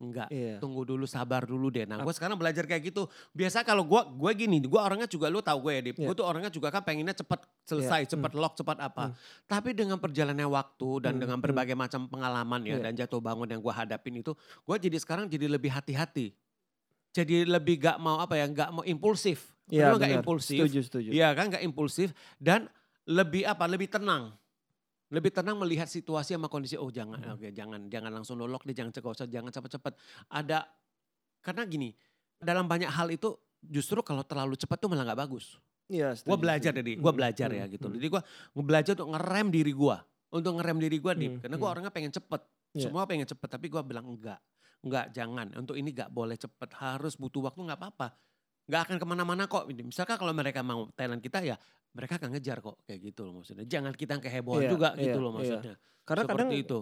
enggak. 0.00 0.28
Iya. 0.32 0.56
Tunggu 0.64 0.88
dulu, 0.88 1.04
sabar 1.04 1.44
dulu 1.44 1.68
deh. 1.68 1.84
Nah, 1.84 2.00
gue 2.00 2.14
sekarang 2.16 2.40
belajar 2.40 2.64
kayak 2.64 2.88
gitu. 2.88 3.04
Biasa 3.36 3.60
kalau 3.62 3.84
gue 3.84 4.00
gue 4.16 4.32
gini, 4.32 4.64
gue 4.64 4.80
orangnya 4.80 5.04
juga 5.04 5.28
lu 5.28 5.44
tahu 5.44 5.68
gue 5.68 5.72
ya, 5.76 5.82
Dip. 5.84 5.96
Iya. 6.00 6.06
Gue 6.08 6.14
tuh 6.16 6.24
orangnya 6.24 6.48
juga 6.48 6.72
kan 6.72 6.80
pengennya 6.80 7.12
cepet 7.12 7.40
selesai, 7.68 8.00
Iya. 8.08 8.10
cepet 8.16 8.32
lock, 8.32 8.56
cepat 8.56 8.80
apa. 8.80 9.12
Hmm. 9.12 9.14
Tapi 9.44 9.76
dengan 9.76 10.00
perjalannya 10.00 10.48
waktu 10.48 10.88
dan 11.04 11.12
Hmm, 11.16 11.22
dengan 11.28 11.36
hmm. 11.36 11.44
berbagai 11.44 11.76
macam 11.76 12.08
pengalaman 12.08 12.60
ya 12.64 12.80
Iya. 12.80 12.84
dan 12.88 12.92
jatuh 12.96 13.20
bangun 13.20 13.48
yang 13.52 13.60
gue 13.60 13.74
hadapin 13.76 14.16
itu, 14.16 14.32
gue 14.64 14.76
jadi 14.80 14.96
sekarang 14.96 15.28
jadi 15.28 15.52
lebih 15.52 15.68
hati-hati. 15.68 16.32
Jadi 17.12 17.44
lebih 17.44 17.76
gak 17.76 18.00
mau 18.00 18.24
apa 18.24 18.40
ya, 18.40 18.48
gak 18.48 18.72
mau 18.72 18.84
impulsif. 18.88 19.52
Iya 19.68 19.92
Kedua 19.92 20.00
gak 20.00 20.12
impulsif. 20.24 20.58
Setuju, 20.64 20.80
setuju. 20.80 21.08
Iya 21.12 21.36
kan 21.36 21.52
gak 21.52 21.60
impulsif 21.60 22.16
dan 22.40 22.72
lebih 23.08 23.42
apa? 23.46 23.64
Lebih 23.66 23.88
tenang. 23.90 24.34
Lebih 25.12 25.28
tenang 25.28 25.60
melihat 25.60 25.84
situasi 25.84 26.32
sama 26.32 26.48
kondisi. 26.48 26.80
Oh 26.80 26.88
jangan, 26.88 27.20
Hmm. 27.20 27.36
oke 27.36 27.52
jangan, 27.52 27.84
jangan 27.92 28.10
langsung 28.10 28.40
lolok 28.40 28.64
deh, 28.64 28.72
jangan 28.72 28.92
cekosot, 28.92 29.28
jangan 29.28 29.52
cepet-cepet. 29.52 29.92
Ada 30.32 30.64
karena 31.44 31.62
gini, 31.68 31.92
dalam 32.40 32.64
banyak 32.64 32.88
hal 32.88 33.12
itu 33.12 33.36
justru 33.60 34.00
kalau 34.00 34.24
terlalu 34.24 34.56
cepat 34.56 34.80
tuh 34.80 34.88
malah 34.88 35.04
nggak 35.12 35.20
bagus. 35.28 35.60
Iya, 35.92 36.16
Gue 36.24 36.38
belajar 36.40 36.72
dari, 36.72 36.96
gue 36.96 37.12
belajar 37.12 37.52
hmm, 37.52 37.58
ya 37.60 37.64
gitu. 37.68 37.86
hmm. 37.92 37.96
Jadi 38.00 38.06
gue 38.08 38.22
belajar 38.56 38.92
untuk 38.96 39.10
ngerem 39.12 39.46
diri 39.52 39.72
gue, 39.76 39.96
untuk 40.32 40.52
ngerem 40.56 40.78
diri 40.80 40.96
gue 40.96 41.12
nih, 41.12 41.28
Hmm, 41.28 41.40
karena 41.44 41.56
gue 41.60 41.66
hmm. 41.68 41.74
orangnya 41.76 41.92
pengen 41.92 42.12
cepet. 42.14 42.40
Iya. 42.72 42.88
Semua 42.88 43.04
pengen 43.04 43.28
cepet, 43.28 43.48
tapi 43.52 43.68
gue 43.68 43.82
bilang 43.84 44.08
enggak, 44.08 44.40
enggak 44.80 45.12
jangan. 45.12 45.52
Untuk 45.52 45.76
ini 45.76 45.92
nggak 45.92 46.08
boleh 46.08 46.40
cepet, 46.40 46.72
harus 46.80 47.20
butuh 47.20 47.52
waktu 47.52 47.60
nggak 47.68 47.76
apa-apa. 47.76 48.16
Nggak 48.72 48.88
akan 48.88 48.96
ke 48.96 49.04
mana-mana 49.04 49.44
kok. 49.44 49.68
Misalkan 49.68 50.16
kalau 50.16 50.32
mereka 50.32 50.64
mau 50.64 50.88
talent 50.96 51.20
kita 51.20 51.44
ya 51.44 51.60
mereka 51.92 52.16
akan 52.16 52.32
ngejar 52.32 52.64
kok 52.64 52.80
kayak 52.88 53.12
gitu 53.12 53.28
loh 53.28 53.44
maksudnya. 53.44 53.68
Jangan 53.68 53.92
kita 53.92 54.16
yang 54.16 54.24
kehebohan 54.24 54.64
Iya, 54.64 54.70
juga 54.72 54.88
iya, 54.96 55.02
gitu 55.04 55.18
loh 55.20 55.28
iya. 55.28 55.36
maksudnya. 55.36 55.74
Karena 56.08 56.22
Seperti 56.24 56.40
kadang 56.40 56.50
itu. 56.56 56.78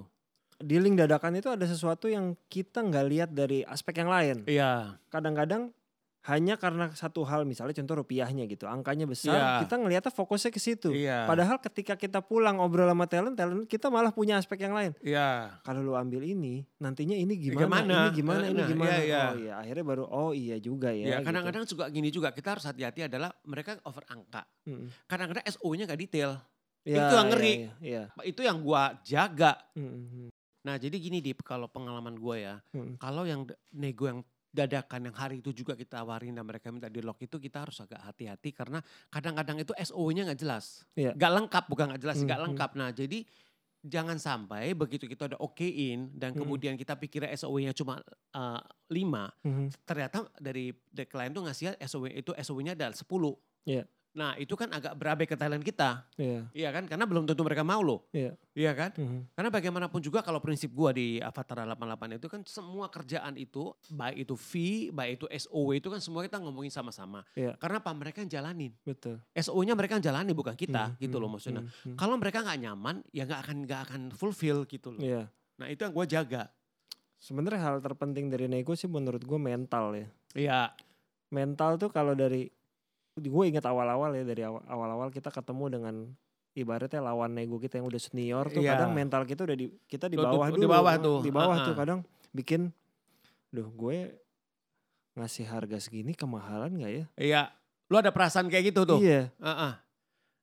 di 0.60 0.76
link 0.78 0.94
dadakan 1.02 1.32
itu 1.34 1.48
ada 1.50 1.66
sesuatu 1.66 2.06
yang 2.06 2.38
kita 2.46 2.78
nggak 2.86 3.06
lihat 3.10 3.30
dari 3.34 3.66
aspek 3.66 4.06
yang 4.06 4.10
lain. 4.14 4.46
Iya, 4.46 5.02
Kadang-kadang 5.10 5.74
hanya 6.20 6.60
karena 6.60 6.92
satu 6.92 7.24
hal 7.24 7.48
misalnya 7.48 7.72
contoh 7.80 8.04
rupiahnya 8.04 8.44
gitu, 8.44 8.68
angkanya 8.68 9.08
besar, 9.08 9.32
Iya. 9.32 9.50
kita 9.64 9.80
ngelihatnya 9.80 10.12
fokusnya 10.12 10.52
ke 10.52 10.60
situ. 10.60 10.92
iya, 10.92 11.24
Padahal 11.24 11.56
ketika 11.56 11.96
kita 11.96 12.20
pulang 12.20 12.60
ngobrol 12.60 12.84
sama 12.84 13.08
talent, 13.08 13.32
talent 13.34 13.64
kita 13.64 13.88
malah 13.88 14.12
punya 14.12 14.36
aspek 14.36 14.60
yang 14.60 14.76
lain. 14.76 14.92
iya. 15.00 15.56
Kalau 15.64 15.80
lu 15.80 15.96
ambil 15.96 16.20
ini, 16.20 16.60
nantinya 16.76 17.16
ini 17.16 17.34
gimana, 17.34 17.64
Gimana? 17.64 17.96
ini 17.96 18.08
gimana, 18.12 18.44
ini 18.44 18.60
Nah, 18.60 18.68
gimana. 18.68 18.90
iya, 18.92 19.00
iya. 19.00 19.22
Oh 19.24 19.34
iya, 19.34 19.52
akhirnya 19.64 19.84
baru 19.88 20.04
oh 20.04 20.30
iya 20.30 20.56
juga 20.60 20.92
ya. 20.92 21.04
Ya, 21.08 21.16
gitu. 21.18 21.26
kadang-kadang 21.32 21.64
juga 21.64 21.84
gini 21.88 22.08
juga 22.12 22.28
kita 22.30 22.48
harus 22.52 22.64
hati-hati 22.68 23.00
adalah 23.08 23.32
mereka 23.48 23.80
over 23.88 24.04
angka. 24.06 24.44
Mm-mm. 24.68 24.92
Kadang-kadang 25.08 25.44
SO-nya 25.48 25.88
gak 25.88 26.00
detail. 26.00 26.36
Iya, 26.80 26.96
Itu 27.00 27.14
yang 27.16 27.24
iya, 27.24 27.32
ngeri. 27.32 27.54
Iya, 27.56 27.72
iya. 27.80 28.02
Itu 28.24 28.40
yang 28.44 28.60
gua 28.60 28.92
jaga. 29.00 29.56
Mm-mm. 29.72 30.28
Nah 30.60 30.76
jadi 30.76 30.92
gini 31.00 31.24
Dip, 31.24 31.40
kalau 31.40 31.64
pengalaman 31.66 32.12
gue 32.12 32.36
ya, 32.40 32.60
Mm-mm. 32.76 33.00
kalau 33.00 33.24
yang 33.24 33.48
nego 33.72 34.04
yang 34.04 34.20
dadakan 34.50 35.06
yang 35.06 35.16
hari 35.16 35.38
itu 35.38 35.54
juga 35.54 35.78
kita 35.78 36.02
tawarin 36.02 36.34
dan 36.34 36.42
mereka 36.42 36.74
minta 36.74 36.90
di 36.90 36.98
lock 36.98 37.22
itu 37.22 37.38
kita 37.38 37.62
harus 37.62 37.78
agak 37.78 38.02
hati-hati 38.02 38.50
karena 38.50 38.82
kadang-kadang 39.06 39.62
itu 39.62 39.70
SO-nya 39.78 40.26
nggak 40.26 40.40
jelas, 40.42 40.82
Iya. 40.98 41.14
nggak 41.14 41.32
lengkap 41.38 41.64
bukan 41.70 41.84
nggak 41.94 42.02
jelas, 42.02 42.18
nggak 42.20 42.34
Hmm, 42.36 42.46
lengkap. 42.50 42.70
Nah 42.74 42.90
jadi 42.90 43.18
jangan 43.80 44.18
sampai 44.20 44.74
begitu 44.76 45.06
kita 45.06 45.30
udah 45.30 45.40
okein 45.40 46.12
dan 46.12 46.34
Hmm. 46.34 46.44
kemudian 46.44 46.74
kita 46.76 46.98
pikirnya 46.98 47.30
SOW-nya 47.32 47.72
cuma 47.72 48.02
uh, 48.34 48.60
5, 48.90 49.30
Mhm. 49.46 49.70
ternyata 49.86 50.26
dari 50.36 50.74
the 50.90 51.06
client 51.06 51.32
tuh 51.32 51.46
ngasih 51.46 51.78
SOW 51.80 52.10
itu 52.10 52.34
SOW-nya 52.34 52.74
ada 52.74 52.90
10. 52.92 53.38
Iya. 53.64 53.86
Nah 54.10 54.34
itu 54.34 54.58
kan 54.58 54.66
agak 54.68 54.98
berabe 54.98 55.22
ke 55.22 55.38
talent 55.38 55.62
kita, 55.62 56.02
Iya. 56.18 56.42
iya 56.50 56.68
kan? 56.70 56.82
Karena 56.84 57.06
belum 57.06 57.24
tentu 57.24 57.46
mereka 57.46 57.62
mau 57.62 57.78
loh, 57.78 58.10
Iya. 58.10 58.34
iya 58.52 58.74
kan? 58.74 58.90
Mhm. 58.92 59.30
Karena 59.32 59.48
bagaimanapun 59.48 60.02
juga 60.02 60.18
kalau 60.18 60.42
prinsip 60.42 60.70
gua 60.70 60.90
di 60.90 61.22
Avatar 61.22 61.62
88 61.62 62.18
itu 62.18 62.26
kan 62.26 62.42
semua 62.42 62.90
kerjaan 62.90 63.34
itu 63.34 63.70
baik 63.86 64.26
itu 64.26 64.34
fee, 64.34 64.90
baik 64.90 65.12
itu 65.14 65.26
SOW 65.30 65.70
itu 65.72 65.86
kan 65.86 66.02
semua 66.02 66.26
kita 66.26 66.42
ngomongin 66.42 66.68
sama-sama. 66.68 67.22
Iya. 67.32 67.54
Karena 67.54 67.78
apa 67.78 67.90
mereka 67.92 68.18
yang 68.18 68.30
jalanin. 68.32 68.74
Betul. 68.82 69.22
SOW-nya 69.30 69.72
mereka 69.72 69.94
yang 69.94 70.04
jalani 70.04 70.34
bukan 70.34 70.54
kita 70.54 70.90
Hmm, 70.90 70.98
gitu 70.98 71.14
hmm, 71.14 71.22
loh 71.22 71.30
maksudnya. 71.30 71.62
hmm, 71.62 71.94
hmm. 71.94 71.96
Kalau 71.96 72.18
mereka 72.18 72.42
nggak 72.42 72.58
nyaman 72.60 72.96
ya 73.10 73.22
nggak 73.24 73.40
akan 73.46 73.56
nggak 73.62 73.80
akan 73.86 74.02
fulfill 74.10 74.66
gitu 74.66 74.90
loh. 74.90 74.98
Iya. 74.98 75.22
Nah 75.62 75.66
itu 75.66 75.86
yang 75.86 75.94
gua 75.94 76.04
jaga. 76.04 76.50
Sebenarnya 77.16 77.60
hal 77.62 77.78
terpenting 77.78 78.26
dari 78.26 78.48
nego 78.48 78.72
sih 78.72 78.88
menurut 78.88 79.20
gue 79.20 79.36
mental 79.36 79.92
ya. 79.92 80.08
Iya. 80.32 80.60
Mental 81.28 81.76
tuh 81.76 81.92
kalau 81.92 82.16
dari 82.16 82.48
gue 83.22 83.44
ingat 83.46 83.62
awal-awal 83.62 84.12
ya 84.12 84.22
dari 84.22 84.40
aw- 84.40 84.64
awal-awal 84.64 85.08
kita 85.08 85.28
ketemu 85.28 85.64
dengan 85.70 85.94
ibaratnya 86.52 86.98
lawan 87.00 87.30
nego 87.30 87.56
kita 87.56 87.76
yang 87.76 87.86
udah 87.86 87.98
senior 87.98 88.48
tuh 88.48 88.58
Iya. 88.58 88.74
kadang 88.74 88.90
mental 88.90 89.22
kita 89.22 89.42
udah 89.42 89.54
di 89.54 89.66
kita 89.84 90.06
di 90.06 90.14
Tuh, 90.14 90.24
tuh, 90.24 90.32
bawah 90.32 90.46
di 90.46 90.54
dulu 90.56 90.68
bawah 90.68 90.94
tuh. 90.96 91.18
di 91.20 91.30
bawah 91.30 91.56
tuh 91.58 91.66
Ha-ha. 91.68 91.80
kadang 91.80 91.98
bikin 92.30 92.60
duh 93.48 93.68
gue 93.68 94.14
ngasih 95.12 95.44
harga 95.44 95.76
segini 95.78 96.12
kemahalan 96.12 96.70
nggak 96.72 96.92
ya 96.92 97.04
Iya. 97.16 97.42
Lu 97.86 97.98
ada 97.98 98.08
perasaan 98.08 98.46
kayak 98.46 98.70
gitu 98.70 98.86
tuh? 98.86 98.98
iya 98.98 99.28
Heeh. 99.36 99.72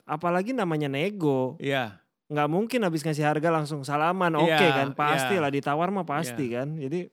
apalagi 0.05 0.51
namanya 0.51 0.87
nego 0.87 1.55
Iya. 1.57 1.99
nggak 2.27 2.47
mungkin 2.47 2.79
habis 2.81 3.01
ngasih 3.01 3.23
harga 3.23 3.47
langsung 3.49 3.81
salaman 3.81 4.35
oke 4.35 4.47
Iya, 4.47 4.75
kan 4.77 4.89
pasti 4.93 5.35
iya. 5.35 5.41
lah 5.41 5.49
ditawar 5.49 5.87
mah 5.89 6.03
pasti 6.03 6.45
kan 6.49 6.75
jadi 6.75 7.07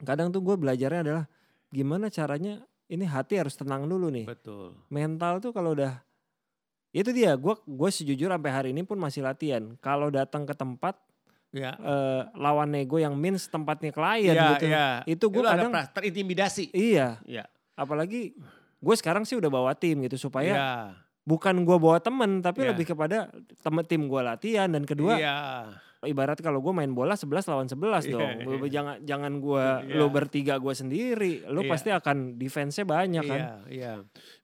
kadang 0.00 0.30
tuh 0.30 0.40
gue 0.40 0.54
belajarnya 0.56 1.00
adalah 1.02 1.24
gimana 1.68 2.06
caranya 2.06 2.62
ini 2.92 3.02
hati 3.02 3.34
harus 3.34 3.56
tenang 3.56 3.84
dulu 3.84 4.06
nih 4.08 4.28
Betul. 4.28 4.76
mental 4.86 5.40
tuh 5.40 5.50
kalau 5.50 5.72
udah 5.72 5.96
itu 6.92 7.08
dia 7.08 7.32
gue 7.34 7.54
gue 7.56 7.90
sejujur 7.90 8.28
sampai 8.28 8.52
hari 8.52 8.68
ini 8.70 8.84
pun 8.84 8.96
masih 8.96 9.24
latihan 9.24 9.72
kalau 9.78 10.08
datang 10.08 10.44
ke 10.44 10.52
tempat 10.52 10.94
Iya. 11.52 11.76
eh, 11.76 12.22
lawan 12.34 12.64
nego 12.66 12.96
yang 12.96 13.12
means 13.12 13.44
tempatnya 13.44 13.92
klien 13.92 14.32
Iya, 14.32 14.44
gitu 14.56 14.66
iya. 14.66 14.88
itu 15.04 15.24
gue 15.26 15.40
ada 15.42 15.52
kadang 15.54 15.68
peras- 15.70 15.92
terintimidasi. 15.92 16.72
iya 16.72 17.20
Iya. 17.22 17.44
apalagi 17.74 18.32
gue 18.78 18.94
sekarang 18.94 19.22
sih 19.22 19.36
udah 19.36 19.48
bawa 19.48 19.72
tim 19.72 20.00
gitu 20.00 20.16
supaya 20.18 20.48
Iya. 20.48 20.70
bukan 21.22 21.60
gue 21.62 21.76
bawa 21.76 21.96
temen 21.98 22.40
tapi 22.40 22.64
Iya. 22.64 22.72
lebih 22.72 22.88
kepada 22.88 23.28
temen 23.60 23.84
tim 23.84 24.00
gue 24.02 24.20
latihan 24.22 24.64
dan 24.66 24.80
kedua 24.82 25.12
Iya. 25.14 25.36
Ibarat 26.02 26.38
kalau 26.38 26.58
gue 26.58 26.72
main 26.72 26.90
bola 26.90 27.14
11 27.14 27.46
lawan 27.46 27.66
11 27.66 28.04
Iya, 28.04 28.12
dong. 28.12 28.32
iya. 28.36 28.68
Jangan 28.68 28.96
jangan 29.02 29.32
gue 29.38 29.66
Iya. 29.86 29.94
lo 29.94 30.06
bertiga 30.08 30.54
gue 30.58 30.74
sendiri. 30.74 31.32
Lo 31.46 31.62
Iya. 31.62 31.70
pasti 31.70 31.88
akan 31.88 32.16
defense-nya 32.36 32.82
banyak 32.82 33.24
kan. 33.24 33.40
Iya, 33.40 33.54
iya. 33.68 33.92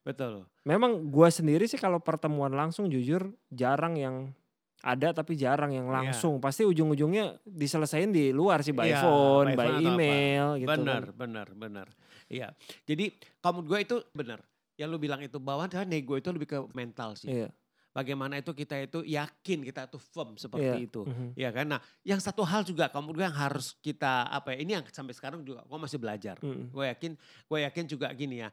Betul. 0.00 0.46
Memang 0.62 1.08
gue 1.08 1.28
sendiri 1.28 1.64
sih 1.64 1.76
kalau 1.76 1.98
pertemuan 1.98 2.50
langsung 2.50 2.86
jujur 2.86 3.26
jarang 3.48 3.94
yang 3.94 4.30
ada 4.78 5.10
tapi 5.10 5.34
jarang 5.34 5.74
yang 5.74 5.86
Iya. 5.86 5.94
langsung. 6.06 6.38
Pasti 6.38 6.62
ujung-ujungnya 6.62 7.42
diselesain 7.42 8.08
di 8.08 8.30
luar 8.30 8.62
sih 8.62 8.70
by 8.70 8.86
Iya, 8.86 9.02
phone, 9.02 9.48
by 9.52 9.54
by, 9.54 9.66
phone 9.66 9.74
apa. 9.76 9.88
email 9.90 10.46
gitu 10.56 10.70
benar, 10.70 11.02
kan. 11.04 11.18
benar, 11.18 11.46
benar. 11.52 11.86
Iya. 12.28 12.54
Jadi 12.84 13.10
menurut 13.40 13.66
gue 13.66 13.78
itu 13.80 13.96
benar. 14.14 14.38
Yang 14.78 14.88
lu 14.94 14.98
bilang 15.02 15.18
itu 15.18 15.42
bahwa 15.42 15.66
nego 15.82 16.14
itu 16.14 16.30
lebih 16.30 16.46
ke 16.46 16.58
mental 16.70 17.18
sih. 17.18 17.26
Iya. 17.34 17.50
Bagaimana 17.88 18.38
itu 18.38 18.52
kita 18.52 18.78
itu 18.78 19.00
yakin 19.02 19.64
kita 19.64 19.88
itu 19.88 19.98
firm 19.98 20.36
seperti 20.36 20.70
Iya. 20.70 20.86
itu. 20.86 21.02
Mhm. 21.02 21.28
Iya 21.34 21.50
kan? 21.50 21.66
Nah, 21.66 21.80
yang 22.04 22.20
satu 22.20 22.44
hal 22.44 22.62
juga 22.62 22.86
kamu 22.92 23.16
gue 23.16 23.24
yang 23.26 23.34
harus 23.34 23.74
kita 23.80 24.28
apa 24.28 24.54
ya? 24.54 24.62
Ini 24.62 24.70
yang 24.78 24.84
sampai 24.92 25.16
sekarang 25.16 25.40
juga 25.42 25.64
gue 25.66 25.78
masih 25.80 25.98
belajar. 25.98 26.36
Mhm. 26.38 26.70
Gue 26.70 26.84
yakin, 26.86 27.12
gue 27.18 27.58
yakin 27.64 27.84
juga 27.88 28.06
gini 28.12 28.44
ya. 28.44 28.52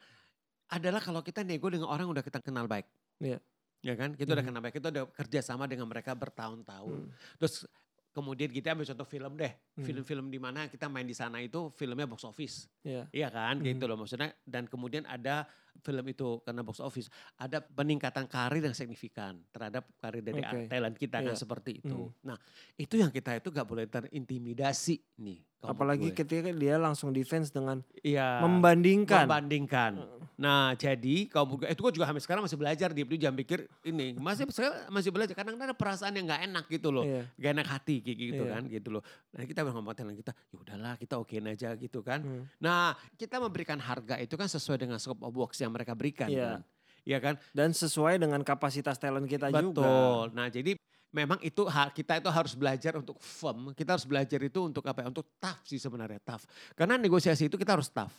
Adalah 0.72 0.98
kalau 1.04 1.22
kita 1.22 1.46
nego 1.46 1.70
dengan 1.70 1.92
orang 1.92 2.10
udah 2.10 2.24
kita 2.26 2.42
kenal 2.42 2.66
baik. 2.66 2.88
Iya. 3.22 3.38
Ya 3.86 3.94
kan? 3.94 4.18
Kita 4.18 4.34
udah 4.34 4.42
Mhm. 4.42 4.50
kenal 4.50 4.62
baik, 4.66 4.76
kita 4.82 4.88
udah 4.90 5.04
kerja 5.14 5.40
sama 5.46 5.70
dengan 5.70 5.86
mereka 5.86 6.18
bertahun-tahun. 6.18 7.06
Mhm. 7.06 7.38
Terus 7.38 7.70
kemudian 8.10 8.50
kita 8.50 8.72
ambil 8.72 8.88
contoh 8.88 9.06
film 9.06 9.36
deh. 9.36 9.52
Hmm. 9.76 9.84
Film-film 9.84 10.32
di 10.32 10.40
mana 10.40 10.72
kita 10.72 10.88
main 10.88 11.04
di 11.04 11.12
sana 11.14 11.44
itu 11.44 11.70
filmnya 11.76 12.08
box 12.08 12.24
office. 12.24 12.72
Iya. 12.82 13.06
Iya 13.12 13.28
kan? 13.30 13.60
Mhm. 13.60 13.66
Gitu 13.76 13.84
loh 13.86 14.00
maksudnya. 14.00 14.32
Dan 14.42 14.66
kemudian 14.66 15.04
ada 15.06 15.44
film 15.82 16.06
itu 16.06 16.40
karena 16.42 16.62
box 16.62 16.78
office. 16.78 17.08
Ada 17.36 17.60
peningkatan 17.60 18.26
karir 18.26 18.62
yang 18.62 18.74
signifikan 18.74 19.42
terhadap 19.50 19.90
karir 19.98 20.22
dari 20.22 20.40
Oke. 20.40 20.68
talent 20.68 20.96
kita 20.96 21.20
kan 21.20 21.32
Iya. 21.32 21.40
seperti 21.40 21.80
itu. 21.80 22.12
Mhm. 22.14 22.26
Nah 22.26 22.38
itu 22.76 22.96
yang 22.96 23.10
kita 23.10 23.36
itu 23.36 23.50
gak 23.50 23.66
boleh 23.66 23.86
terintimidasi 23.86 24.96
nih. 25.20 25.40
Apalagi 25.66 26.14
gue. 26.14 26.16
ketika 26.16 26.54
dia 26.54 26.78
langsung 26.78 27.10
defense 27.10 27.50
dengan 27.50 27.82
Iya. 28.00 28.38
membandingkan. 28.40 29.26
Membandingkan. 29.26 29.98
Nah 30.36 30.76
jadi 30.76 31.26
menurut 31.26 31.64
gue, 31.64 31.70
itu 31.72 31.80
gue 31.80 31.94
juga 31.96 32.06
sampai 32.06 32.22
sekarang 32.22 32.44
masih 32.46 32.60
belajar 32.60 32.92
dia 32.92 33.02
itu 33.02 33.16
jangan 33.16 33.34
pikir 33.34 33.60
ini 33.82 34.14
masih 34.14 34.46
masih 34.92 35.10
belajar 35.10 35.32
kadang 35.34 35.56
ada 35.56 35.72
perasaan 35.72 36.12
yang 36.12 36.28
nggak 36.28 36.44
enak 36.44 36.66
gitu 36.68 36.92
loh 36.92 37.08
Iya. 37.08 37.24
gak 37.34 37.52
enak 37.56 37.68
hati 37.72 37.96
gitu 38.04 38.44
Iya. 38.44 38.52
kan 38.52 38.62
gitu 38.68 38.90
loh 38.92 39.02
nah 39.32 39.42
kita 39.42 39.64
bilang 39.64 39.80
sama 39.80 39.96
talent 39.96 40.20
kita 40.20 40.36
ya 40.52 40.58
udahlah 40.60 40.94
kita 41.00 41.16
okein 41.16 41.48
aja 41.48 41.70
gitu 41.80 42.04
kan 42.04 42.20
Hmm. 42.20 42.44
nah 42.60 42.94
kita 43.16 43.40
memberikan 43.40 43.80
harga 43.80 44.20
itu 44.20 44.36
kan 44.36 44.46
sesuai 44.46 44.76
dengan 44.78 45.00
scope 45.00 45.24
of 45.24 45.32
works 45.34 45.64
yang 45.66 45.74
mereka 45.74 45.98
berikan 45.98 46.30
Iya. 46.30 46.62
kan 46.62 46.62
Iya 47.06 47.22
kan 47.22 47.38
Dan 47.54 47.70
sesuai 47.70 48.18
dengan 48.18 48.42
kapasitas 48.42 48.98
talent 48.98 49.30
kita 49.30 49.54
juga. 49.54 49.62
betul 49.62 50.26
nah 50.34 50.50
jadi 50.50 50.74
memang 51.14 51.38
itu 51.46 51.66
kita 51.70 52.18
itu 52.18 52.30
harus 52.34 52.58
belajar 52.58 52.98
untuk 52.98 53.22
firm 53.22 53.78
kita 53.78 53.94
harus 53.94 54.10
belajar 54.10 54.42
itu 54.42 54.60
untuk 54.66 54.82
apa 54.90 55.06
ya 55.06 55.14
untuk 55.14 55.26
tough 55.38 55.62
sih 55.70 55.78
sebenarnya 55.78 56.18
tough 56.26 56.44
karena 56.74 56.98
negosiasi 56.98 57.46
itu 57.46 57.58
kita 57.58 57.78
harus 57.78 57.90
tough 57.90 58.14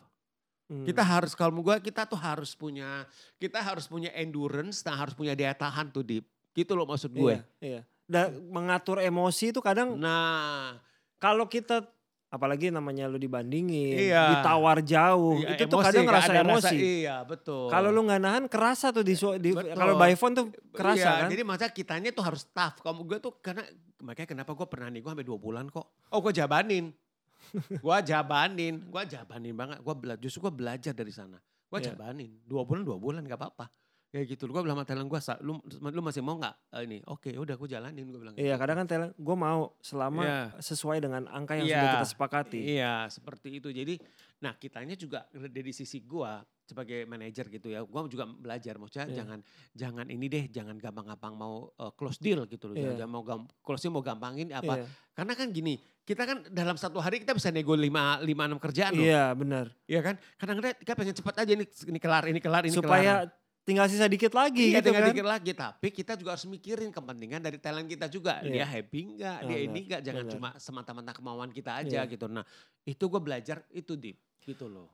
Hmm. 0.66 0.82
Kita 0.82 0.98
harus 0.98 1.38
kalau 1.38 1.62
gue 1.62 1.78
kita 1.78 2.10
tuh 2.10 2.18
harus 2.18 2.58
punya 2.58 3.06
kita 3.38 3.62
harus 3.62 3.86
punya 3.86 4.10
endurance, 4.18 4.82
nah 4.82 4.98
harus 4.98 5.14
punya 5.14 5.38
daya 5.38 5.54
tahan 5.54 5.94
tuh 5.94 6.02
di 6.02 6.18
gitu 6.58 6.74
loh 6.74 6.82
maksud 6.90 7.14
gue. 7.14 7.38
Iya, 7.38 7.40
iya. 7.62 7.80
Dan 8.02 8.50
mengatur 8.50 8.98
emosi 8.98 9.54
itu 9.54 9.62
kadang 9.62 9.94
Nah, 9.94 10.74
kalau 11.22 11.46
kita 11.46 11.86
apalagi 12.26 12.74
namanya 12.74 13.06
lu 13.06 13.16
dibandingin, 13.16 14.10
Iya. 14.10 14.38
ditawar 14.38 14.82
jauh, 14.82 15.38
Iya, 15.40 15.54
itu 15.54 15.64
tuh 15.64 15.78
emosi, 15.78 15.86
kadang 15.86 16.02
nggak 16.02 16.12
ngerasa 16.18 16.32
ada 16.32 16.42
emosi. 16.42 16.76
iya 16.76 17.16
betul. 17.22 17.66
Kalau 17.70 17.88
lu 17.94 18.00
nggak 18.02 18.20
nahan 18.20 18.44
kerasa 18.50 18.86
tuh 18.90 19.06
di, 19.06 19.14
di 19.14 19.50
kalau 19.54 19.94
by 19.94 20.12
phone 20.18 20.34
tuh 20.34 20.46
kerasa 20.74 21.00
iya, 21.00 21.20
kan. 21.24 21.30
Jadi 21.30 21.42
masa 21.46 21.70
kitanya 21.70 22.10
tuh 22.10 22.24
harus 22.26 22.42
tough. 22.50 22.82
Kamu 22.82 23.06
gue 23.06 23.18
tuh 23.22 23.32
karena 23.38 23.62
makanya 24.02 24.28
kenapa 24.34 24.50
gue 24.52 24.66
pernah 24.66 24.88
nih 24.90 25.00
gue 25.00 25.10
sampai 25.14 25.26
dua 25.26 25.38
bulan 25.38 25.64
kok. 25.70 25.86
Oh 26.10 26.18
gue 26.20 26.34
jabanin. 26.34 26.90
gue 27.84 27.96
jabanin, 28.02 28.74
gue 28.82 29.02
jabanin 29.06 29.54
banget. 29.54 29.78
Gue 29.80 29.94
bela, 29.94 30.14
justru 30.18 30.50
gue 30.50 30.52
belajar 30.52 30.92
dari 30.92 31.14
sana. 31.14 31.38
Gue 31.70 31.78
Iya. 31.78 31.94
jabanin. 31.94 32.42
Dua 32.42 32.66
bulan 32.66 32.82
dua 32.82 32.98
bulan 32.98 33.22
gak 33.22 33.38
apa-apa. 33.38 33.70
Kayak 34.16 34.32
gitu. 34.32 34.48
Gue 34.48 34.64
bilang 34.64 34.80
sama 34.80 34.88
Thailand 34.88 35.12
gue, 35.12 35.20
lu, 35.44 35.52
lu 35.92 36.00
masih 36.00 36.24
mau 36.24 36.40
gak 36.40 36.56
eh, 36.72 36.88
ini? 36.88 37.04
Oke 37.04 37.36
udah 37.36 37.52
gue 37.52 37.68
jalanin. 37.68 38.08
Gue 38.08 38.20
bilang 38.24 38.32
Iya 38.32 38.56
gitu. 38.56 38.60
kadang 38.64 38.76
kan 38.80 38.86
talent, 38.88 39.12
gue 39.12 39.36
mau 39.36 39.76
selama 39.84 40.24
Iya. 40.24 40.40
sesuai 40.56 41.04
dengan 41.04 41.28
angka 41.28 41.52
yang 41.60 41.68
Iya. 41.68 41.76
sudah 41.76 41.92
kita 42.00 42.08
sepakati. 42.16 42.60
Iya 42.64 42.94
seperti 43.12 43.60
itu. 43.60 43.68
Jadi 43.68 44.00
nah 44.40 44.56
kitanya 44.56 44.96
juga 44.96 45.28
dari 45.32 45.72
sisi 45.72 46.00
gua 46.04 46.40
sebagai 46.64 47.04
manajer 47.04 47.44
gitu 47.52 47.68
ya. 47.68 47.84
Gua 47.84 48.08
juga 48.08 48.24
belajar 48.24 48.80
maksudnya 48.80 49.12
Iya. 49.12 49.16
jangan 49.20 49.38
jangan 49.76 50.06
ini 50.08 50.26
deh 50.32 50.44
jangan 50.48 50.80
gampang-gampang 50.80 51.36
mau 51.36 51.68
uh, 51.76 51.92
close 51.92 52.16
deal 52.16 52.48
gitu 52.48 52.72
loh. 52.72 52.76
Jangan, 52.76 52.96
Iya. 52.96 53.00
jangan 53.04 53.12
mau 53.12 53.24
gam, 53.24 53.44
close 53.60 53.84
mau 53.92 54.00
gampangin 54.00 54.48
apa. 54.48 54.80
Iya. 54.80 54.88
Karena 55.12 55.32
kan 55.36 55.52
gini 55.52 55.76
kita 56.06 56.22
kan 56.24 56.38
dalam 56.54 56.80
satu 56.80 57.02
hari 57.04 57.20
kita 57.20 57.36
bisa 57.36 57.52
nego 57.52 57.76
5 57.76 58.22
lima 58.24 58.42
enam 58.48 58.56
kerjaan 58.56 58.96
loh. 58.96 59.04
Iya 59.04 59.36
benar. 59.36 59.76
Iya 59.84 60.00
kan? 60.00 60.14
Kadang-kadang 60.40 60.72
kita 60.80 60.92
pengen 60.96 61.14
cepat 61.20 61.34
aja 61.44 61.52
ini 61.52 61.64
ini 61.68 61.98
kelar 62.00 62.24
ini 62.32 62.40
kelar 62.40 62.62
ini 62.64 62.72
kelar. 62.80 63.28
Tinggal 63.66 63.90
sisa 63.90 64.06
dikit 64.06 64.30
lagi 64.30 64.70
Iya 64.70 64.78
gitu 64.78 64.88
tinggal 64.88 65.02
kan. 65.02 65.10
dikit 65.10 65.26
lagi 65.26 65.50
tapi 65.52 65.88
kita 65.90 66.14
juga 66.14 66.38
harus 66.38 66.46
mikirin 66.46 66.88
kepentingan 66.88 67.42
dari 67.42 67.58
talent 67.58 67.84
kita 67.84 68.06
juga 68.06 68.38
Iya. 68.38 68.52
dia 68.52 68.66
happy 68.68 69.00
enggak 69.10 69.38
dia 69.42 69.58
ini 69.58 69.78
enggak 69.82 70.00
jangan 70.00 70.24
cuma 70.30 70.48
semata-mata 70.56 71.10
kemauan 71.10 71.50
kita 71.50 71.82
aja 71.82 72.00
Iya. 72.00 72.08
gitu 72.08 72.30
nah 72.30 72.46
itu 72.82 73.02
gue 73.02 73.18
belajar 73.18 73.66
itu 73.68 73.92
deep 73.92 74.16
gitu 74.40 74.70
loh 74.70 74.86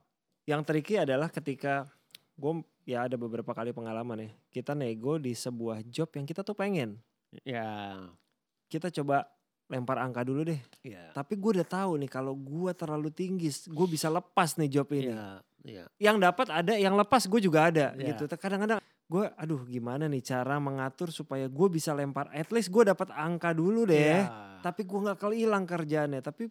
Yang 0.43 0.61
tricky 0.65 0.95
adalah 0.97 1.29
ketika 1.29 1.85
gue 2.33 2.53
ya 2.83 3.05
ada 3.05 3.13
beberapa 3.13 3.53
kali 3.53 3.71
pengalaman 3.71 4.27
ya. 4.27 4.29
Kita 4.51 4.73
nego 4.73 5.15
di 5.15 5.31
sebuah 5.31 5.85
job 5.85 6.09
yang 6.11 6.25
kita 6.25 6.41
tuh 6.41 6.51
pengen. 6.51 6.97
ya 7.45 7.95
Kita 8.65 8.89
coba 8.91 9.23
lempar 9.69 9.97
angka 9.97 10.21
dulu 10.21 10.43
deh. 10.43 10.59
ya 10.83 11.13
Tapi 11.13 11.37
gue 11.37 11.51
udah 11.55 11.63
tahu 11.63 11.95
nih 11.95 12.09
kalau 12.09 12.35
gue 12.35 12.71
terlalu 12.73 13.07
tinggi, 13.07 13.47
gue 13.47 13.87
bisa 13.87 14.09
lepas 14.09 14.57
nih 14.57 14.67
job 14.67 14.89
ini. 14.91 15.13
Iya, 15.13 15.39
iya. 15.63 15.83
Yang 15.97 16.17
dapat 16.21 16.47
ada, 16.49 16.73
yang 16.75 16.93
lepas 16.93 17.23
gue 17.23 17.39
juga 17.39 17.67
ada 17.67 17.91
Iya. 17.93 18.13
gitu. 18.13 18.27
Kadang-kadang 18.29 18.79
gue, 19.03 19.25
aduh 19.33 19.61
gimana 19.63 20.05
nih 20.05 20.21
cara 20.21 20.57
mengatur 20.57 21.09
supaya 21.09 21.45
gue 21.45 21.67
bisa 21.69 21.91
lempar. 21.91 22.29
At 22.29 22.49
least 22.49 22.69
gue 22.69 22.83
dapat 22.85 23.09
angka 23.09 23.51
dulu 23.51 23.83
deh. 23.83 24.23
Iya. 24.23 24.59
Tapi 24.59 24.83
gue 24.83 24.99
nggak 25.01 25.19
kehilang 25.19 25.63
kerjaannya. 25.63 26.19
Tapi 26.19 26.47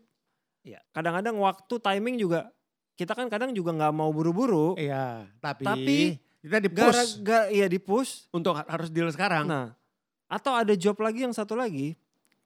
Iya. 0.62 0.78
kadang-kadang 0.90 1.36
waktu 1.38 1.74
timing 1.76 2.16
juga 2.16 2.50
kita 2.92 3.12
kan 3.12 3.26
kadang 3.26 3.50
juga 3.50 3.72
nggak 3.72 3.92
mau 3.92 4.10
buru-buru. 4.10 4.76
Iya, 4.76 5.26
tapi, 5.40 5.64
Tapi 5.64 5.98
kita 6.42 6.58
di 6.58 6.68
Gara, 6.70 6.90
push 6.92 7.10
gara 7.20 7.46
iya 7.48 7.66
di 7.66 7.78
push. 7.80 8.28
untuk 8.30 8.52
ha- 8.54 8.68
harus 8.68 8.90
deal 8.90 9.08
sekarang. 9.08 9.48
Nah, 9.48 9.74
atau 10.28 10.52
ada 10.52 10.70
job 10.72 10.94
lagi 10.98 11.24
yang 11.24 11.32
satu 11.32 11.56
lagi. 11.56 11.96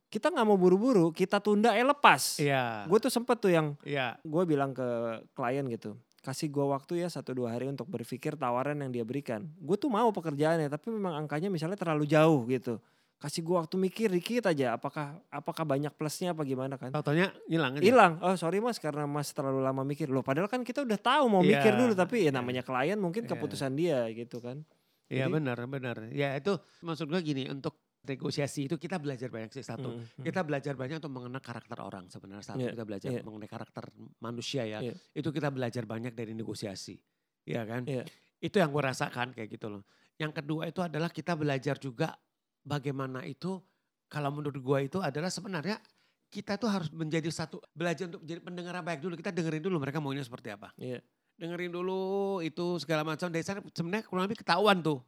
Kita 0.07 0.31
nggak 0.31 0.47
mau 0.47 0.55
buru-buru, 0.55 1.11
kita 1.11 1.43
tunda 1.43 1.75
eh 1.75 1.83
lepas. 1.83 2.39
Iya. 2.39 2.87
Gue 2.87 3.03
tuh 3.03 3.11
sempet 3.11 3.37
tuh 3.37 3.51
yang 3.51 3.75
Iya. 3.83 4.17
gue 4.23 4.43
bilang 4.47 4.71
ke 4.71 4.87
klien 5.35 5.67
gitu 5.67 5.99
kasih 6.27 6.51
gue 6.51 6.67
waktu 6.67 6.93
ya 7.01 7.09
satu 7.09 7.31
dua 7.31 7.55
hari 7.55 7.71
untuk 7.71 7.87
berpikir 7.87 8.35
tawaran 8.35 8.83
yang 8.83 8.91
dia 8.91 9.07
berikan 9.07 9.47
gue 9.55 9.77
tuh 9.79 9.87
mau 9.87 10.11
pekerjaannya 10.11 10.67
tapi 10.67 10.91
memang 10.91 11.23
angkanya 11.23 11.47
misalnya 11.47 11.79
terlalu 11.79 12.03
jauh 12.05 12.43
gitu 12.51 12.83
kasih 13.17 13.41
gue 13.41 13.55
waktu 13.55 13.77
mikir 13.79 14.11
dikit 14.11 14.51
aja 14.51 14.75
apakah 14.75 15.17
apakah 15.31 15.63
banyak 15.65 15.89
plusnya 15.95 16.35
apa 16.35 16.43
gimana 16.43 16.75
kan 16.77 16.91
Tautonya 16.91 17.31
hilang 17.47 17.79
aja. 17.79 17.85
hilang 17.87 18.13
oh 18.21 18.35
sorry 18.35 18.59
mas 18.59 18.77
karena 18.77 19.07
mas 19.07 19.31
terlalu 19.31 19.63
lama 19.63 19.87
mikir 19.87 20.11
loh 20.11 20.21
padahal 20.21 20.51
kan 20.51 20.61
kita 20.61 20.83
udah 20.83 20.99
tahu 20.99 21.25
mau 21.31 21.41
Iya, 21.41 21.63
mikir 21.63 21.73
dulu 21.79 21.95
tapi 21.95 22.27
ya 22.27 22.29
iya. 22.29 22.31
namanya 22.35 22.61
klien 22.61 22.99
mungkin 22.99 23.25
Iya. 23.25 23.31
keputusan 23.33 23.73
dia 23.79 24.11
gitu 24.11 24.43
kan 24.43 24.67
Iya 25.07 25.31
benar, 25.31 25.55
benar. 25.71 26.11
Ya 26.11 26.35
itu 26.35 26.59
maksud 26.83 27.07
gue 27.07 27.23
gini, 27.23 27.47
untuk 27.47 27.79
negosiasi 28.07 28.71
itu 28.71 28.79
kita 28.79 29.03
belajar 29.03 29.29
banyak 29.29 29.51
sih 29.51 29.67
satu. 29.67 29.91
Mm, 29.91 30.23
mm. 30.23 30.25
Kita 30.25 30.41
belajar 30.47 30.75
banyak 30.79 31.03
untuk 31.03 31.13
mengenal 31.13 31.43
karakter 31.43 31.79
orang 31.83 32.07
sebenarnya 32.07 32.45
satu 32.55 32.63
Iya, 32.63 32.71
kita 32.73 32.85
belajar 32.87 33.11
iya. 33.11 33.23
mengenai 33.27 33.51
karakter 33.51 33.85
manusia 34.23 34.63
ya. 34.65 34.79
Iya. 34.81 34.95
Itu 35.13 35.35
kita 35.35 35.51
belajar 35.51 35.83
banyak 35.85 36.15
dari 36.15 36.33
negosiasi. 36.33 36.97
Iya 37.45 37.63
kan? 37.67 37.83
Iya. 37.85 38.07
Itu 38.39 38.63
yang 38.63 38.71
gue 38.71 38.83
rasakan 38.83 39.35
kayak 39.35 39.49
gitu 39.51 39.67
loh. 39.69 39.83
Yang 40.17 40.33
kedua 40.43 40.71
itu 40.71 40.81
adalah 40.81 41.11
kita 41.11 41.35
belajar 41.35 41.77
juga 41.77 42.15
bagaimana 42.63 43.27
itu 43.27 43.59
kalau 44.07 44.31
menurut 44.31 44.63
gue 44.63 44.79
itu 44.87 44.99
adalah 45.03 45.29
sebenarnya 45.29 45.83
kita 46.31 46.59
tuh 46.59 46.71
harus 46.71 46.91
menjadi 46.91 47.31
satu 47.31 47.59
belajar 47.75 48.07
untuk 48.07 48.23
jadi 48.23 48.39
pendengar 48.39 48.79
baik 48.87 49.03
dulu. 49.03 49.19
Kita 49.19 49.35
dengerin 49.35 49.63
dulu 49.63 49.77
mereka 49.83 49.99
maunya 49.99 50.23
seperti 50.23 50.55
apa. 50.55 50.71
Iya. 50.79 51.03
Dengerin 51.37 51.75
dulu 51.75 52.41
itu 52.41 52.81
segala 52.81 53.03
macam 53.05 53.29
dari 53.29 53.45
sana 53.45 53.61
sebenarnya 53.75 54.07
kurang 54.09 54.25
lebih 54.31 54.41
ketahuan 54.41 54.81
tuh 54.81 55.05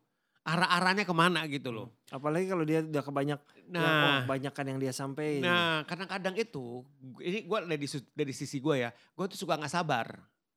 arah-arahnya 0.49 1.05
ke 1.05 1.13
mana 1.13 1.45
gitu 1.45 1.69
loh. 1.69 1.93
apalagi 2.09 2.49
kalau 2.49 2.65
dia 2.65 2.81
udah 2.81 3.05
kebanyak 3.05 3.41
Nah, 3.69 3.85
nah, 3.85 4.19
banyakkan 4.25 4.65
yang 4.65 4.81
dia 4.81 4.97
sampaikan 4.97 5.45
Nah, 5.45 5.77
kadang-kadang 5.85 6.33
itu, 6.41 6.81
ini 7.21 7.45
gue 7.45 7.59
dari, 7.69 7.85
dari 8.17 8.33
sisi 8.33 8.57
gue 8.59 8.81
ya, 8.81 8.89
gue 8.91 9.25
tuh 9.29 9.37
suka 9.37 9.61
nggak 9.61 9.69
sabar. 9.69 10.09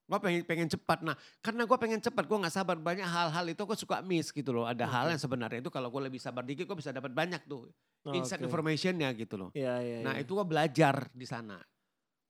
Gue 0.07 0.19
pengen 0.19 0.43
pengen 0.47 0.67
cepat. 0.67 1.03
Nah, 1.03 1.15
karena 1.39 1.63
gue 1.63 1.77
pengen 1.79 1.99
cepat, 1.99 2.23
gue 2.23 2.35
nggak 2.39 2.51
sabar. 2.51 2.75
Banyak 2.75 3.03
hal-hal 3.03 3.45
itu 3.47 3.63
gue 3.63 3.77
suka 3.79 3.99
miss 3.99 4.31
gitu 4.31 4.51
loh. 4.51 4.63
Ada 4.63 4.83
hal 4.83 5.05
Oke. 5.07 5.11
yang 5.15 5.21
sebenarnya 5.23 5.59
itu 5.59 5.71
kalau 5.71 5.87
gue 5.87 6.07
lebih 6.07 6.19
sabar 6.19 6.43
dikit, 6.43 6.67
gue 6.67 6.75
bisa 6.75 6.91
dapat 6.91 7.11
banyak 7.11 7.43
tuh 7.47 7.67
Oh, 8.01 8.15
inside 8.15 8.41
oke. 8.41 8.47
informationnya 8.47 9.11
gitu 9.13 9.35
loh. 9.37 9.49
Iya, 9.51 9.75
iya, 9.83 9.97
Nah, 10.03 10.15
iya. 10.15 10.23
itu 10.23 10.31
gue 10.33 10.43
belajar 10.43 11.11
di 11.11 11.23
sana. 11.23 11.59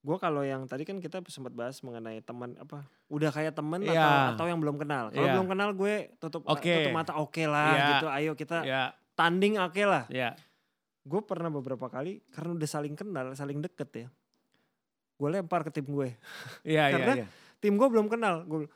Gue 0.02 0.18
kalau 0.18 0.42
yang 0.42 0.66
tadi 0.66 0.82
kan 0.82 0.98
kita 0.98 1.22
sempat 1.30 1.54
bahas 1.54 1.78
mengenai 1.78 2.18
teman 2.26 2.58
apa 2.58 2.82
udah 3.06 3.30
kayak 3.30 3.54
teman 3.54 3.86
Iya. 3.86 4.02
atau 4.02 4.10
atau 4.34 4.46
yang 4.50 4.58
belum 4.58 4.74
kenal. 4.74 5.14
Kalau 5.14 5.22
Iya. 5.22 5.34
belum 5.38 5.46
kenal 5.46 5.70
gue 5.72 5.94
tutup 6.18 6.42
Oke. 6.44 6.74
tutup 6.74 6.90
mata 6.90 7.14
oke 7.14 7.42
lah 7.46 7.70
Iya. 7.70 7.86
gitu. 7.94 8.06
Ayo 8.10 8.32
kita 8.34 8.58
Ya, 8.66 8.82
tanding 9.14 9.62
oke 9.62 9.82
lah. 9.86 10.10
ya, 10.10 10.34
Gue 11.02 11.18
pernah 11.22 11.50
beberapa 11.50 11.86
kali 11.86 12.22
karena 12.30 12.54
udah 12.54 12.68
saling 12.68 12.94
kenal, 12.94 13.34
saling 13.34 13.58
deket 13.58 13.90
ya. 13.94 14.08
Gue 15.18 15.28
lempar 15.30 15.62
ke 15.62 15.70
tim 15.70 15.86
gue. 15.86 16.14
ya, 16.66 16.90
ya, 16.90 16.94
Karena 16.94 17.12
ya. 17.22 17.26
Tim 17.62 17.78
gue 17.78 17.88
belum 17.90 18.10
kenal. 18.10 18.42
Gue 18.42 18.66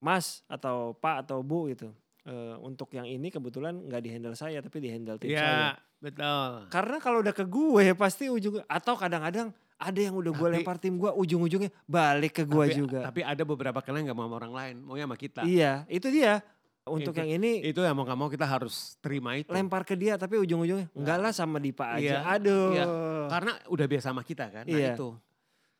Mas 0.00 0.44
atau 0.48 0.92
Pak 0.96 1.28
atau 1.28 1.40
Bu 1.44 1.68
gitu. 1.68 1.92
Eh, 2.24 2.56
untuk 2.64 2.88
yang 2.92 3.04
ini 3.04 3.28
kebetulan 3.28 3.84
nggak 3.84 4.00
di 4.00 4.08
handle 4.08 4.32
saya 4.32 4.64
tapi 4.64 4.80
di 4.80 4.88
handle 4.88 5.20
tim 5.20 5.36
saya. 5.36 5.44
Ya, 5.44 5.64
betul. 6.00 6.72
Karena 6.72 6.96
kalau 7.00 7.20
udah 7.20 7.36
ke 7.36 7.44
gue 7.44 7.92
pasti 7.92 8.32
ujung 8.32 8.64
atau 8.64 8.96
kadang-kadang 8.96 9.52
ada 9.74 10.00
yang 10.00 10.14
udah 10.14 10.30
gue 10.30 10.48
lempar 10.50 10.76
tim 10.78 10.94
gue 10.94 11.10
ujung-ujungnya 11.10 11.70
balik 11.84 12.40
ke 12.40 12.44
gue 12.44 12.64
juga. 12.72 13.04
Tapi 13.04 13.20
ada 13.20 13.42
beberapa 13.42 13.78
kali 13.78 14.06
nggak 14.06 14.14
mau 14.14 14.26
sama 14.26 14.36
orang 14.38 14.52
lain, 14.52 14.74
maunya 14.80 15.04
sama 15.04 15.18
kita. 15.18 15.42
Iya, 15.44 15.84
itu 15.86 16.08
dia. 16.08 16.40
Untuk 16.84 17.16
Itu- 17.16 17.20
yang 17.24 17.40
ini 17.40 17.64
Itu 17.64 17.80
yang 17.80 17.96
mau 17.96 18.04
nggak 18.04 18.18
mau 18.18 18.28
kita 18.28 18.44
harus 18.44 19.00
terima 19.00 19.32
itu. 19.40 19.48
lempar 19.48 19.88
ke 19.88 19.96
dia 19.96 20.20
tapi 20.20 20.36
ujung-ujungnya 20.36 20.92
enggak 20.92 21.16
lah 21.16 21.32
sama 21.32 21.56
Dipa 21.56 21.96
aja. 21.96 22.20
Iya, 22.20 22.36
Aduh. 22.36 22.66
iya. 22.76 22.84
Karena 23.32 23.52
udah 23.72 23.86
biasa 23.88 24.12
sama 24.12 24.20
kita 24.20 24.52
kan. 24.52 24.64
Nah 24.68 24.76
Iya. 24.76 24.92
itu. 24.92 25.08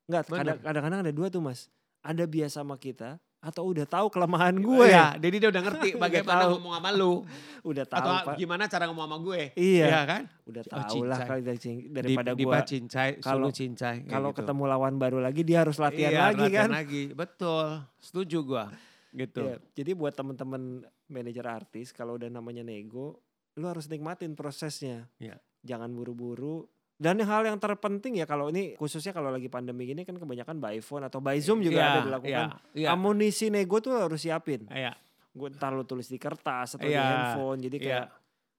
Enggak, 0.08 0.22
kadang-kadang 0.64 1.00
ada 1.04 1.12
dua 1.12 1.28
tuh 1.28 1.44
Mas. 1.44 1.68
Ada 2.00 2.24
biasa 2.24 2.64
sama 2.64 2.80
kita 2.80 3.20
atau 3.44 3.68
udah 3.68 3.84
tahu 3.84 4.08
kelemahan 4.08 4.56
gue. 4.56 4.88
Iya, 4.88 5.20
jadi 5.20 5.36
dia 5.36 5.48
udah 5.52 5.62
ngerti 5.62 5.88
Udah 5.94 6.00
bagaimana 6.00 6.40
tahu. 6.40 6.52
ngomong 6.56 6.72
sama 6.74 6.90
lu. 6.90 7.14
Udah 7.70 7.84
tahu 7.84 8.00
atau 8.00 8.14
Pak. 8.26 8.36
gimana 8.36 8.62
cara 8.64 8.84
ngomong 8.88 9.04
sama 9.04 9.18
gue. 9.20 9.40
Iya. 9.52 10.00
kan? 10.02 10.22
Udah 10.44 10.62
Oh, 10.64 10.70
tahu 10.74 10.98
lah 11.04 11.18
cincai. 11.20 11.28
kali 11.28 11.42
dari 11.44 11.58
daripada 11.92 12.30
Di, 12.32 12.42
gue. 12.42 12.58
cincai, 12.66 13.10
kalau- 13.20 13.52
cincai. 13.52 13.96
Kalau 14.04 14.30
gitu. 14.30 14.38
ketemu 14.40 14.62
lawan 14.66 14.94
baru 14.96 15.18
lagi 15.18 15.42
dia 15.42 15.60
harus 15.60 15.76
latihan 15.76 16.08
Iya, 16.10 16.20
lagi 16.26 16.40
latihan 16.42 16.62
kan. 16.64 16.70
lagi. 16.74 17.02
Betul, 17.10 17.66
setuju 17.98 18.38
gua. 18.42 18.64
Gitu. 19.10 19.44
Iya, 19.44 19.56
Jadi 19.74 19.90
buat 19.92 20.10
temen-temen 20.10 20.62
manajer 21.06 21.44
artis 21.44 21.92
kalau 21.92 22.16
udah 22.16 22.26
namanya 22.26 22.60
nego, 22.60 23.20
lu 23.54 23.64
harus 23.64 23.86
nikmatin 23.86 24.32
prosesnya. 24.32 25.06
Iya. 25.16 25.36
Jangan 25.62 25.92
buru-buru. 25.92 26.64
Dan 26.94 27.18
hal 27.18 27.42
yang 27.42 27.58
terpenting 27.58 28.14
ya 28.14 28.24
kalau 28.24 28.48
ini 28.48 28.74
khususnya 28.74 29.10
kalau 29.10 29.28
lagi 29.28 29.46
pandemi 29.46 29.82
gini 29.84 30.02
kan 30.02 30.14
kebanyakan 30.14 30.56
by 30.56 30.78
phone 30.78 31.02
atau 31.02 31.18
by 31.18 31.34
zoom 31.36 31.58
juga 31.58 31.76
Iya, 31.76 31.86
ada 31.88 32.00
dilakukan. 32.06 32.46
Iya, 32.46 32.58
iya. 32.72 32.88
Amunisi 32.90 33.50
nego 33.50 33.78
tuh 33.78 33.98
harus 33.98 34.18
siapin. 34.18 34.70
Iya, 34.70 34.94
Gue 35.30 35.50
ntar 35.50 35.74
lu 35.74 35.82
tulis 35.82 36.06
di 36.06 36.14
kertas 36.16 36.78
atau 36.78 36.86
di 36.86 36.94
Iya, 36.94 37.02
handphone. 37.02 37.58
Jadi 37.60 37.76
iya. 37.76 37.84
kayak 37.84 38.06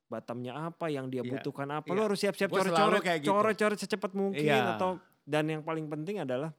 batamnya 0.06 0.52
apa 0.54 0.86
yang 0.91 1.08
dia 1.08 1.24
Iya, 1.24 1.32
butuhkan 1.32 1.67
apa. 1.71 1.88
iya. 1.88 1.95
Lu 1.95 2.02
harus 2.04 2.19
siap-siap 2.19 2.50
coret-coret 2.52 3.02
gitu. 3.24 3.32
coret-coret 3.32 3.80
secepat 3.80 4.12
mungkin 4.12 4.43
Iya. 4.43 4.76
atau 4.76 5.00
dan 5.24 5.48
yang 5.48 5.63
paling 5.63 5.88
penting 5.88 6.19
adalah 6.19 6.52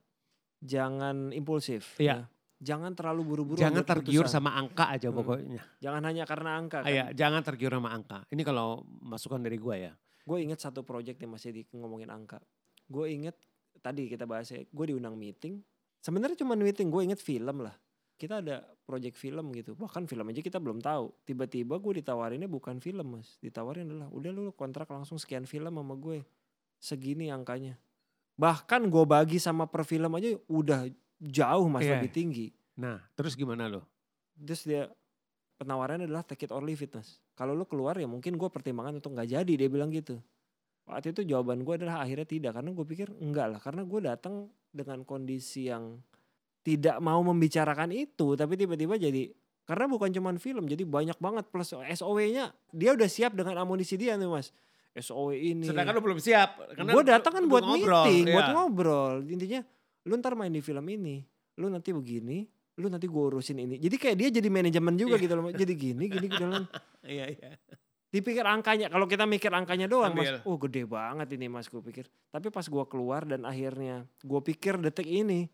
jangan 0.59 1.31
impulsif. 1.31 1.97
Iya. 1.99 2.25
ya. 2.25 2.35
Jangan 2.57 2.97
terlalu 2.97 3.21
buru-buru. 3.23 3.61
jangan 3.61 3.85
tergiur 3.85 4.25
keputusan. 4.25 4.41
sama 4.41 4.57
angka 4.57 4.89
aja 4.89 5.13
Hmm. 5.13 5.21
pokoknya. 5.21 5.61
Jangan 5.77 6.03
hanya 6.09 6.25
karena 6.25 6.51
angka. 6.57 6.81
Kan. 6.81 6.89
Iya, 6.89 7.13
jangan 7.13 7.45
tergiur 7.45 7.69
sama 7.69 7.93
angka. 7.93 8.25
Ini 8.33 8.43
kalau 8.43 8.81
masukan 9.05 9.45
dari 9.45 9.61
gua 9.61 9.77
ya. 9.77 9.93
Gue 10.27 10.43
inget 10.43 10.59
satu 10.59 10.83
project 10.83 11.23
yang 11.23 11.33
masih 11.33 11.55
di 11.55 11.63
ngomongin 11.71 12.11
angka. 12.11 12.43
Gue 12.91 13.15
inget 13.15 13.39
tadi 13.79 14.11
kita 14.11 14.27
bahas 14.27 14.51
ya, 14.51 14.61
gue 14.67 14.85
diundang 14.91 15.15
meeting. 15.15 15.63
Sebenarnya 16.03 16.35
cuma 16.43 16.59
meeting, 16.59 16.91
gue 16.91 17.03
inget 17.07 17.23
film 17.23 17.63
lah. 17.63 17.75
Kita 18.17 18.41
ada 18.43 18.65
project 18.83 19.15
film 19.15 19.53
gitu. 19.53 19.77
Bahkan 19.77 20.09
film 20.09 20.27
aja 20.33 20.41
kita 20.41 20.59
belum 20.59 20.81
tahu. 20.81 21.13
Tiba-tiba 21.23 21.77
gue 21.77 22.01
ditawarinnya 22.03 22.49
bukan 22.49 22.81
film 22.81 23.21
mas. 23.21 23.37
Ditawarin 23.39 23.87
adalah 23.87 24.09
udah 24.09 24.31
lu 24.33 24.51
kontrak 24.57 24.89
langsung 24.89 25.21
sekian 25.21 25.45
film 25.45 25.71
sama 25.71 25.95
gue. 25.95 26.25
Segini 26.81 27.29
angkanya. 27.29 27.77
Bahkan 28.41 28.89
gue 28.89 29.05
bagi 29.05 29.37
sama 29.37 29.69
per 29.69 29.85
film 29.85 30.11
aja 30.17 30.33
udah 30.49 30.89
jauh 31.21 31.69
mas 31.69 31.85
Iya. 31.85 32.01
lebih 32.01 32.11
tinggi. 32.13 32.47
Nah, 32.81 33.05
terus 33.17 33.37
gimana 33.37 33.69
lo? 33.69 33.85
Terus 34.37 34.65
dia 34.65 34.89
penawarannya 35.57 36.07
adalah 36.09 36.25
take 36.25 36.49
it 36.49 36.53
or 36.53 36.61
leave 36.61 36.81
it 36.81 36.93
mas. 36.93 37.21
Kalau 37.37 37.57
lu 37.57 37.65
keluar 37.65 37.97
ya 37.97 38.09
mungkin 38.09 38.37
gue 38.37 38.49
pertimbangan 38.49 39.01
untuk 39.01 39.17
nggak 39.17 39.29
jadi 39.41 39.53
dia 39.53 39.69
bilang 39.69 39.89
gitu. 39.93 40.21
Waktu 40.87 41.17
itu 41.17 41.27
jawaban 41.27 41.67
gue 41.67 41.75
adalah 41.83 42.05
akhirnya 42.05 42.29
tidak 42.29 42.53
karena 42.55 42.71
gue 42.71 42.87
pikir 42.87 43.09
enggak 43.19 43.47
lah 43.57 43.61
karena 43.61 43.83
gue 43.83 44.01
datang 44.01 44.35
dengan 44.71 45.03
kondisi 45.03 45.67
yang 45.67 45.99
tidak 46.63 46.99
mau 47.03 47.19
membicarakan 47.23 47.91
itu 47.95 48.35
tapi 48.39 48.55
tiba-tiba 48.55 48.99
jadi 48.99 49.31
karena 49.67 49.91
bukan 49.91 50.15
cuman 50.15 50.39
film 50.39 50.71
jadi 50.71 50.87
banyak 50.87 51.19
banget 51.19 51.51
plus 51.51 51.75
SOW-nya 51.75 52.55
dia 52.71 52.91
udah 52.95 53.09
siap 53.11 53.35
dengan 53.35 53.59
amunisi 53.59 53.99
dia 53.99 54.15
nih 54.15 54.31
mas. 54.31 54.55
SOW 54.97 55.37
ini. 55.37 55.69
Sedangkan 55.69 55.93
lo 55.93 56.01
belum 56.01 56.17
siap. 56.17 56.57
karena 56.73 56.91
Gue 56.97 57.05
lu- 57.05 57.11
datang 57.13 57.33
kan 57.37 57.43
lu 57.45 57.53
buat 57.53 57.65
ngobrol, 57.69 58.05
meeting, 58.09 58.25
buat 58.33 58.49
iya. 58.49 58.55
ngobrol. 58.57 59.15
Intinya 59.29 59.61
lu 60.09 60.13
ntar 60.17 60.33
main 60.39 60.49
di 60.49 60.63
film 60.65 60.87
ini, 60.89 61.21
lu 61.61 61.69
nanti 61.69 61.93
begini, 61.93 62.49
lu 62.77 62.87
nanti 62.87 63.07
gue 63.07 63.23
urusin 63.27 63.57
ini. 63.59 63.77
Jadi 63.77 63.97
kayak 63.97 64.17
dia 64.17 64.29
jadi 64.31 64.49
manajemen 64.49 64.95
juga 64.95 65.17
Iya. 65.17 65.25
gitu 65.25 65.33
loh. 65.35 65.49
Jadi 65.49 65.73
gini, 65.73 66.05
gini 66.07 66.27
gitu 66.27 66.45
loh. 66.45 66.65
Iya, 67.07 67.31
iya. 67.31 67.51
Dipikir 68.07 68.43
angkanya, 68.43 68.87
kalau 68.87 69.05
kita 69.05 69.25
mikir 69.25 69.49
angkanya 69.49 69.87
doang 69.87 70.11
Ambil. 70.11 70.39
mas, 70.39 70.43
oh 70.43 70.57
gede 70.59 70.83
banget 70.85 71.29
ini 71.33 71.47
mas 71.47 71.67
gue 71.67 71.79
pikir. 71.81 72.05
Tapi 72.29 72.49
pas 72.49 72.63
gue 72.63 72.85
keluar 72.87 73.23
dan 73.23 73.43
akhirnya 73.43 74.05
gue 74.19 74.41
pikir 74.43 74.79
detik 74.79 75.05
ini, 75.05 75.47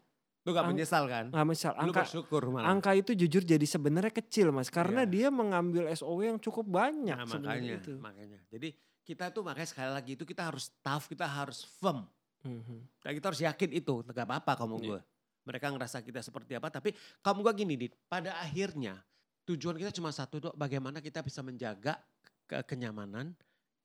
Lu 0.43 0.51
gak 0.51 0.67
menyesal 0.67 1.07
kan? 1.07 1.31
misal 1.45 1.71
Lu 1.77 1.87
angka 1.87 2.03
bersyukur 2.03 2.43
malah. 2.49 2.67
angka 2.67 2.93
itu 2.93 3.15
jujur 3.15 3.43
jadi 3.43 3.63
sebenarnya 3.63 4.11
kecil 4.13 4.51
mas, 4.51 4.69
karena 4.69 5.05
Iya. 5.05 5.11
dia 5.11 5.29
mengambil 5.29 5.87
SOW 5.89 6.25
yang 6.25 6.39
cukup 6.39 6.65
banyak 6.65 7.15
Nah, 7.15 7.27
makanya, 7.27 7.79
itu. 7.79 7.93
makanya. 7.97 8.39
Jadi 8.49 8.69
kita 9.03 9.29
tuh 9.29 9.43
makanya 9.43 9.69
sekali 9.69 9.91
lagi 9.91 10.11
itu 10.15 10.25
kita 10.25 10.43
harus 10.45 10.73
tough, 10.79 11.07
kita 11.07 11.27
harus 11.27 11.63
firm. 11.77 12.07
Mhm. 12.43 12.79
Dan 12.99 13.11
kita 13.13 13.27
harus 13.29 13.39
yakin 13.41 13.71
itu, 13.73 13.95
gak 14.05 14.25
apa-apa 14.25 14.53
kamu 14.59 14.77
Iya. 14.77 14.87
gue. 14.89 15.01
Mereka 15.43 15.75
ngerasa 15.75 16.01
kita 16.01 16.23
seperti 16.23 16.55
apa, 16.55 16.71
tapi 16.71 16.95
kamu 17.19 17.39
gue 17.43 17.55
gini, 17.59 17.75
Dit. 17.77 17.93
Pada 18.07 18.39
akhirnya 18.39 19.03
tujuan 19.43 19.75
kita 19.75 19.91
cuma 19.91 20.15
satu 20.15 20.39
dok, 20.39 20.55
bagaimana 20.55 21.03
kita 21.03 21.19
bisa 21.21 21.43
menjaga 21.43 21.99
ke- 22.47 22.63
kenyamanan 22.63 23.35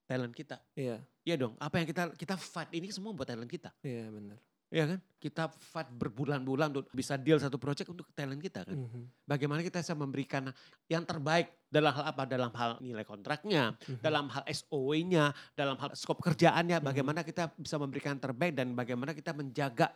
talent 0.05 0.31
kita. 0.31 0.61
Iya, 0.73 1.01
Iya 1.25 1.35
dong, 1.35 1.59
apa 1.59 1.81
yang 1.81 1.87
kita 1.89 2.03
kita 2.13 2.35
fight 2.37 2.71
ini 2.71 2.87
semua 2.87 3.11
buat 3.11 3.27
talent 3.27 3.49
kita. 3.49 3.73
iya 3.81 4.07
benar. 4.07 4.37
Iya 4.67 4.83
kan? 4.83 4.99
Kita 5.15 5.43
fight 5.47 5.87
berbulan-bulan 5.91 6.67
untuk 6.75 6.91
bisa 6.91 7.15
deal 7.15 7.39
satu 7.39 7.55
project 7.55 7.87
untuk 7.87 8.03
talent 8.11 8.39
kita 8.39 8.67
kan. 8.67 8.75
Mhm. 8.75 9.23
Bagaimana 9.23 9.63
kita 9.63 9.79
bisa 9.79 9.95
memberikan 9.95 10.51
yang 10.87 11.07
terbaik 11.07 11.55
dalam 11.67 11.91
hal 11.91 12.05
apa? 12.11 12.23
Dalam 12.27 12.51
hal 12.51 12.75
nilai 12.83 13.07
kontraknya, 13.07 13.79
Mhm. 13.79 14.03
dalam 14.03 14.27
hal 14.27 14.43
SOW-nya, 14.43 15.31
dalam 15.55 15.79
hal 15.79 15.95
skop 15.95 16.19
kerjaannya, 16.19 16.79
Mhm. 16.79 16.85
bagaimana 16.85 17.23
kita 17.23 17.47
bisa 17.55 17.79
memberikan 17.79 18.19
yang 18.19 18.23
terbaik 18.23 18.53
dan 18.53 18.75
bagaimana 18.75 19.15
kita 19.15 19.31
menjaga 19.31 19.87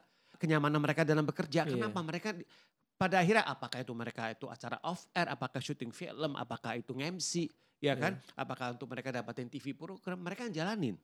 kenyamanan 0.41 0.81
mereka 0.81 1.05
dalam 1.05 1.21
bekerja. 1.21 1.69
Iya. 1.69 1.77
Kenapa 1.77 2.01
mereka 2.01 2.33
pada 2.97 3.21
akhirnya 3.21 3.45
apakah 3.45 3.81
itu 3.81 3.93
mereka 3.93 4.33
itu 4.33 4.45
acara 4.49 4.81
off 4.81 5.05
air, 5.13 5.29
apakah 5.29 5.61
syuting 5.61 5.93
film, 5.93 6.33
apakah 6.37 6.77
itu 6.77 6.93
MC, 6.97 7.49
ya 7.81 7.93
kan? 7.93 8.17
Apakah 8.33 8.73
untuk 8.73 8.89
mereka 8.89 9.13
dapatin 9.13 9.49
TV 9.49 9.77
program, 9.77 10.17
mereka 10.21 10.45
yang 10.49 10.53
jalanin. 10.65 10.95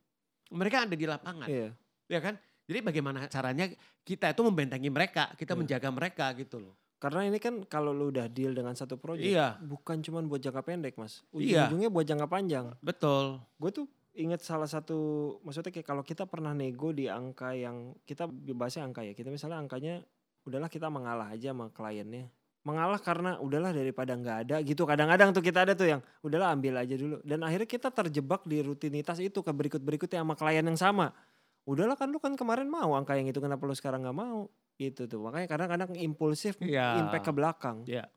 Mereka 0.49 0.89
ada 0.89 0.95
di 0.97 1.05
lapangan, 1.05 1.49
Iya. 1.49 1.69
ya 2.09 2.19
kan? 2.21 2.37
Jadi 2.67 2.79
bagaimana 2.83 3.25
caranya 3.31 3.65
kita 4.03 4.29
itu 4.33 4.41
membentengi 4.45 4.89
mereka, 4.89 5.33
kita 5.37 5.53
Iya. 5.53 5.59
menjaga 5.59 5.89
mereka 5.89 6.25
gitu 6.37 6.59
loh. 6.61 6.75
Karena 6.97 7.29
ini 7.29 7.37
kan 7.37 7.61
kalau 7.69 7.93
lu 7.93 8.09
udah 8.09 8.25
deal 8.25 8.57
dengan 8.57 8.73
satu 8.73 8.97
proyek, 8.97 9.29
Iya. 9.33 9.57
bukan 9.61 10.01
cuma 10.01 10.21
buat 10.25 10.41
jangka 10.41 10.61
pendek 10.65 10.97
mas, 10.97 11.21
Iya. 11.33 11.69
ujung-ujungnya 11.69 11.89
buat 11.93 12.05
jangka 12.05 12.27
panjang. 12.29 12.65
Betul. 12.81 13.41
Gue 13.57 13.69
tuh 13.73 13.85
inget 14.17 14.41
salah 14.41 14.65
satu, 14.65 14.97
maksudnya 15.45 15.69
kayak 15.69 15.85
kalau 15.85 16.01
kita 16.01 16.25
pernah 16.25 16.51
nego 16.51 16.89
di 16.89 17.05
angka 17.05 17.53
yang 17.53 17.93
kita 18.03 18.25
bahasnya 18.27 18.89
angka 18.89 19.05
ya, 19.05 19.13
kita 19.13 19.29
misalnya 19.29 19.61
angkanya 19.61 20.01
udahlah 20.43 20.67
kita 20.67 20.89
mengalah 20.89 21.29
aja 21.29 21.53
sama 21.53 21.69
kliennya, 21.69 22.27
mengalah 22.65 22.97
karena 22.97 23.37
udahlah 23.37 23.69
daripada 23.71 24.17
nggak 24.17 24.37
ada 24.49 24.55
gitu. 24.65 24.83
Kadang-kadang 24.89 25.29
tuh 25.31 25.43
kita 25.45 25.63
ada 25.69 25.77
tuh 25.77 25.87
yang 25.93 26.01
udahlah 26.25 26.51
ambil 26.57 26.81
aja 26.81 26.97
dulu, 26.97 27.21
dan 27.21 27.45
akhirnya 27.45 27.69
kita 27.69 27.93
terjebak 27.93 28.41
di 28.49 28.65
rutinitas 28.65 29.21
itu 29.21 29.39
ke 29.45 29.51
berikut-berikutnya 29.53 30.25
sama 30.25 30.33
klien 30.33 30.65
yang 30.65 30.79
sama. 30.79 31.13
Udahlah 31.67 31.99
kan 31.99 32.09
lu 32.09 32.17
kan 32.17 32.33
kemarin 32.33 32.65
mau 32.71 32.95
angka 32.95 33.13
yang 33.19 33.27
itu 33.29 33.37
kenapa 33.43 33.61
lu 33.67 33.75
sekarang 33.75 34.01
nggak 34.01 34.17
mau? 34.17 34.47
Gitu 34.79 35.05
tuh 35.05 35.19
makanya 35.19 35.47
kadang-kadang 35.51 35.93
impulsif 35.99 36.55
Iya. 36.63 37.01
impact 37.05 37.27
ke 37.27 37.31
belakang. 37.35 37.77
Iya. 37.85 38.07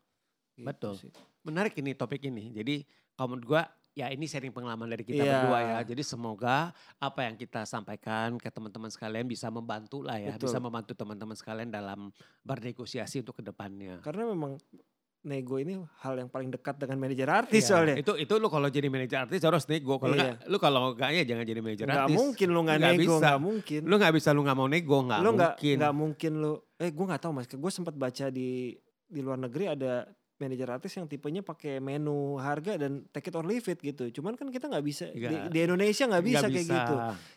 Gitu 0.55 0.67
Betul. 0.71 0.93
sih. 0.97 1.11
Menarik 1.43 1.75
ini 1.81 1.97
topik 1.99 2.23
ini. 2.25 2.55
Jadi 2.55 2.85
kalau 3.17 3.35
menurut 3.35 3.47
gua 3.49 3.63
ya 3.90 4.07
ini 4.09 4.24
sharing 4.24 4.55
pengalaman 4.55 4.87
dari 4.87 5.03
kita 5.03 5.20
Iya. 5.20 5.33
berdua 5.42 5.59
ya. 5.61 5.79
Jadi 5.83 6.03
semoga 6.07 6.70
apa 6.96 7.20
yang 7.26 7.35
kita 7.35 7.66
sampaikan 7.66 8.38
ke 8.38 8.48
teman-teman 8.48 8.88
sekalian 8.88 9.26
bisa 9.26 9.50
membantu 9.50 10.00
lah 10.07 10.16
ya. 10.16 10.35
Betul. 10.38 10.46
Bisa 10.48 10.59
membantu 10.62 10.92
teman-teman 10.94 11.35
sekalian 11.35 11.68
dalam 11.68 12.14
bernegosiasi 12.46 13.20
untuk 13.20 13.38
ke 13.38 13.44
depannya. 13.44 13.98
Karena 14.00 14.31
memang 14.31 14.57
nego 15.20 15.61
ini 15.61 15.76
hal 16.00 16.16
yang 16.16 16.33
paling 16.33 16.48
dekat 16.48 16.81
dengan 16.81 16.96
manajer 16.96 17.29
artis 17.29 17.61
Iya, 17.61 17.68
soalnya. 17.68 17.96
Itu 18.00 18.16
itu 18.16 18.33
lu 18.40 18.48
kalau 18.48 18.72
jadi 18.72 18.88
manajer 18.88 19.29
artis 19.29 19.44
harus 19.44 19.68
nego. 19.68 20.00
Kalau 20.00 20.16
nggak, 20.16 20.48
lu 20.48 20.57
kalau 20.57 20.96
enggak 20.96 21.11
ya 21.12 21.22
jangan 21.29 21.44
jadi 21.44 21.61
manajer 21.61 21.87
artis. 21.92 22.16
mungkin 22.16 22.48
lu 22.48 22.61
nggak 22.64 22.79
nego, 22.81 23.16
bisa. 23.20 23.31
mungkin. 23.37 23.81
Lu 23.85 23.94
nggak 24.00 24.12
bisa 24.16 24.29
lu 24.33 24.40
nggak 24.48 24.57
mau 24.57 24.68
nego 24.70 24.98
nggak 25.05 25.20
lu 25.20 25.31
mungkin. 25.37 25.76
nggak 25.76 25.94
mungkin 25.94 26.33
lu. 26.40 26.53
Eh 26.81 26.88
gue 26.88 27.05
nggak 27.05 27.20
tahu 27.20 27.33
mas, 27.37 27.44
gue 27.53 27.72
sempat 27.74 27.92
baca 27.92 28.33
di 28.33 28.72
di 29.11 29.20
luar 29.20 29.37
negeri 29.37 29.66
ada 29.68 30.07
manajer 30.40 30.68
artis 30.72 30.96
yang 30.96 31.05
tipenya 31.05 31.44
pakai 31.44 31.76
menu 31.79 32.40
harga 32.40 32.81
dan 32.81 33.05
take 33.12 33.29
it 33.29 33.37
or 33.37 33.44
leave 33.44 33.62
it 33.62 33.76
gitu. 33.76 34.09
Cuman 34.09 34.33
kan 34.35 34.48
kita 34.48 34.66
nggak 34.66 34.83
bisa 34.83 35.12
di, 35.12 35.20
Nggak. 35.20 35.53
di 35.53 35.59
Indonesia 35.61 36.05
nggak 36.09 36.24
bisa 36.24 36.46
Nggak 36.48 36.55
kayak 36.57 36.68
gitu. 36.72 36.94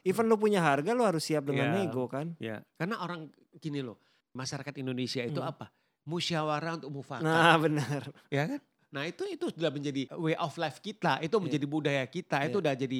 Even 0.07 0.25
lu 0.31 0.39
punya 0.39 0.63
harga 0.63 0.95
lu 0.95 1.03
harus 1.03 1.21
siap 1.21 1.43
dengan 1.43 1.67
Iya. 1.69 1.75
nego 1.83 2.07
kan. 2.07 2.31
Ya, 2.39 2.63
karena 2.79 2.95
orang 2.97 3.27
gini 3.59 3.83
loh, 3.83 3.99
masyarakat 4.31 4.73
Indonesia 4.79 5.21
itu 5.21 5.37
Hmm. 5.37 5.51
apa? 5.51 5.67
Musyawarah 6.07 6.79
untuk 6.79 6.91
mufakat. 6.93 7.23
Nah 7.23 7.55
benar. 7.59 8.01
ya 8.31 8.43
kan? 8.47 8.59
Nah 8.93 9.03
itu 9.03 9.23
itu 9.25 9.51
sudah 9.51 9.71
menjadi 9.73 10.07
way 10.15 10.35
of 10.35 10.55
life 10.55 10.79
kita, 10.79 11.19
itu 11.19 11.35
Iya. 11.35 11.43
menjadi 11.43 11.65
budaya 11.67 12.03
kita, 12.05 12.37
itu 12.45 12.57
Iya. 12.57 12.63
udah 12.63 12.73
jadi 12.79 12.99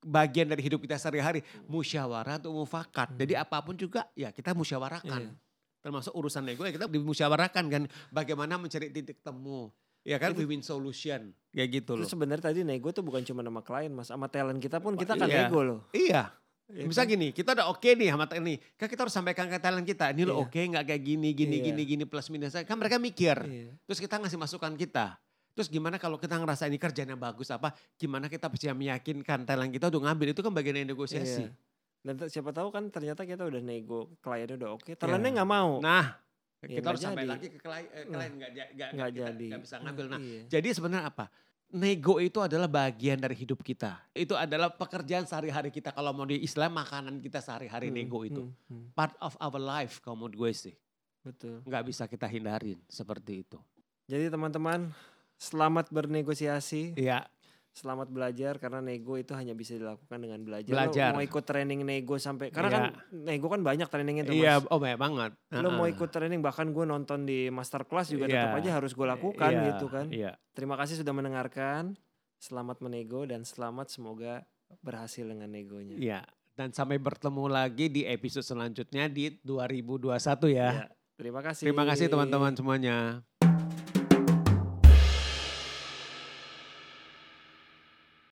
bagian 0.00 0.48
dari 0.48 0.62
hidup 0.62 0.80
kita 0.80 0.96
sehari-hari. 0.96 1.42
Musyawarah 1.66 2.40
untuk 2.40 2.54
mufakat. 2.56 3.12
Jadi 3.16 3.34
apa 3.34 3.58
pun 3.60 3.74
juga 3.74 4.06
ya 4.14 4.30
kita 4.30 4.54
musyawarahkan. 4.54 5.22
Hmm. 5.28 5.36
Iya. 5.80 5.84
Termasuk 5.88 6.12
urusan 6.12 6.44
nego 6.44 6.62
ya 6.68 6.72
kita 6.76 6.86
dimusyawarahkan 6.86 7.64
kan. 7.72 7.82
Bagaimana 8.12 8.60
mencari 8.60 8.92
titik 8.92 9.24
temu. 9.24 9.72
Ya 10.00 10.16
kan 10.16 10.32
Itu- 10.32 10.44
win-win 10.44 10.60
solution. 10.60 11.32
Kayak 11.52 11.68
gitu 11.80 11.92
loh. 11.96 12.04
Terus 12.04 12.12
sebenarnya 12.12 12.52
tadi 12.52 12.60
nego 12.64 12.92
tuh 12.92 13.00
bukan 13.00 13.24
cuma 13.24 13.40
sama 13.40 13.60
klien 13.60 13.92
mas, 13.92 14.08
sama 14.08 14.28
talent 14.28 14.60
kita 14.60 14.80
pun 14.80 14.96
kita 14.96 15.16
kan 15.16 15.28
Iya. 15.28 15.48
nego 15.48 15.60
loh. 15.60 15.80
Iya. 15.92 16.32
Iya 16.70 16.86
Bisa 16.86 17.02
kan? 17.02 17.10
gini, 17.10 17.34
kita 17.34 17.50
udah 17.58 17.66
oke 17.66 17.90
nih 17.98 18.14
sama 18.14 18.30
ini. 18.38 18.54
Kan 18.78 18.86
kita 18.86 19.02
harus 19.02 19.10
sampaikan 19.10 19.50
ke 19.50 19.58
talent 19.58 19.82
kita. 19.82 20.14
Ini 20.14 20.22
lo 20.22 20.38
Iya. 20.38 20.44
oke 20.46 20.60
nggak 20.70 20.84
kayak 20.86 21.02
gini, 21.02 21.28
gini, 21.34 21.56
Iya. 21.58 21.64
gini, 21.72 21.82
gini 21.82 22.04
plus 22.06 22.30
minusnya. 22.30 22.62
Kan 22.62 22.78
mereka 22.78 23.00
mikir. 23.00 23.34
Iya. 23.42 23.74
Terus 23.88 23.98
kita 23.98 24.20
ngasih 24.22 24.38
masukan 24.38 24.72
kita. 24.78 25.18
Terus 25.50 25.66
gimana 25.66 25.98
kalau 25.98 26.14
kita 26.16 26.38
ngerasa 26.38 26.70
ini 26.70 26.78
kerjanya 26.78 27.18
bagus 27.18 27.50
apa? 27.50 27.74
Gimana 27.98 28.30
kita 28.30 28.46
bisa 28.46 28.70
meyakinkan 28.70 29.42
talent 29.42 29.74
kita 29.74 29.90
untuk 29.90 30.06
ngambil 30.06 30.30
itu 30.30 30.40
kan 30.40 30.52
bagian 30.54 30.78
dari 30.78 30.86
negosiasi. 30.86 31.50
Iya. 31.50 31.52
Dan 32.00 32.16
siapa 32.26 32.50
tahu 32.50 32.68
kan 32.68 32.88
ternyata 32.88 33.22
kita 33.22 33.44
udah 33.44 33.60
nego, 33.60 34.16
kliennya 34.18 34.56
udah 34.56 34.70
oke, 34.72 34.90
talentnya 34.94 35.30
nggak 35.36 35.50
mau. 35.50 35.78
Nah, 35.78 36.16
Ya, 36.60 36.76
kita 36.76 36.86
harus 36.86 37.00
nggak 37.00 37.08
sampai 37.08 37.22
jadi. 37.22 37.32
lagi 37.32 37.46
ke 37.46 37.58
klien, 37.58 37.86
eh, 37.86 38.04
Nah, 38.04 38.10
klien 38.10 38.32
nggak 38.34 38.50
kita 38.52 38.92
jadi. 39.26 39.46
nggak 39.48 39.62
bisa 39.62 39.76
ngambil. 39.78 40.06
Nah, 40.06 40.18
Iya. 40.18 40.42
jadi 40.50 40.68
sebenarnya 40.70 41.04
apa? 41.06 41.24
Nego 41.70 42.14
itu 42.18 42.38
adalah 42.38 42.66
bagian 42.66 43.16
dari 43.16 43.32
hidup 43.34 43.62
kita. 43.62 43.96
Itu 44.12 44.34
adalah 44.34 44.68
pekerjaan 44.68 45.24
sehari-hari 45.24 45.70
kita. 45.70 45.88
Kalau 45.88 46.10
mau 46.10 46.26
di 46.26 46.36
Islam 46.36 46.74
makanan 46.74 47.16
kita 47.18 47.38
sehari-hari 47.38 47.88
Hmm, 47.88 47.96
nego 47.96 48.20
itu. 48.22 48.42
hmm, 48.42 48.52
hmm. 48.66 48.84
Part 48.92 49.16
of 49.18 49.38
our 49.38 49.56
life 49.56 50.00
kalau 50.00 50.18
menurut 50.18 50.36
gue 50.36 50.52
sih. 50.52 50.74
Betul. 51.22 51.62
Nggak 51.62 51.84
bisa 51.86 52.04
kita 52.04 52.26
hindarin 52.26 52.76
seperti 52.86 53.40
itu. 53.40 53.56
Jadi 54.04 54.28
teman-teman 54.28 54.92
selamat 55.38 55.88
bernegosiasi, 55.88 56.92
Iya, 56.94 57.24
selamat 57.70 58.10
belajar 58.10 58.58
karena 58.58 58.82
nego 58.82 59.14
itu 59.14 59.30
hanya 59.32 59.54
bisa 59.54 59.78
dilakukan 59.78 60.18
dengan 60.18 60.42
belajar. 60.42 60.74
Lo 60.74 60.90
Belajar. 60.90 61.10
mau 61.14 61.22
ikut 61.22 61.44
training 61.46 61.80
nego 61.86 62.18
sampai 62.18 62.50
karena 62.50 62.68
Iya. 62.68 62.76
kan 62.76 62.84
nego 63.14 63.46
kan 63.46 63.60
banyak 63.62 63.88
trainingnya 63.88 64.24
tuh 64.26 64.34
iya, 64.34 64.58
mas. 64.58 64.66
oh 64.68 64.78
banyak 64.82 64.98
banget. 64.98 65.30
Lo 65.54 65.68
mau 65.78 65.86
ikut 65.86 66.10
training 66.10 66.40
bahkan 66.42 66.74
gue 66.74 66.84
nonton 66.84 67.22
di 67.24 67.46
master 67.48 67.86
class 67.86 68.10
juga 68.10 68.26
Iya. 68.26 68.34
tetap 68.50 68.58
aja 68.58 68.70
harus 68.74 68.92
gue 68.92 69.06
lakukan 69.06 69.50
Iya, 69.50 69.62
gitu 69.70 69.86
kan. 69.86 70.06
Iya. 70.10 70.32
Terima 70.52 70.74
kasih 70.74 70.98
sudah 70.98 71.14
mendengarkan. 71.14 71.94
Selamat 72.40 72.80
menego 72.82 73.22
dan 73.28 73.46
selamat 73.46 73.92
semoga 73.92 74.42
berhasil 74.82 75.22
dengan 75.22 75.46
negonya. 75.52 75.94
Iya. 75.94 76.20
Dan 76.56 76.74
sampai 76.74 76.98
bertemu 76.98 77.46
lagi 77.48 77.86
di 77.88 78.02
episode 78.04 78.44
selanjutnya 78.44 79.06
di 79.08 79.32
2021 79.40 80.50
ya. 80.50 80.68
Ya, 80.84 80.86
Terima 81.16 81.40
kasih. 81.44 81.68
Terima 81.68 81.84
kasih 81.84 82.08
teman-teman 82.08 82.52
semuanya. 82.56 83.20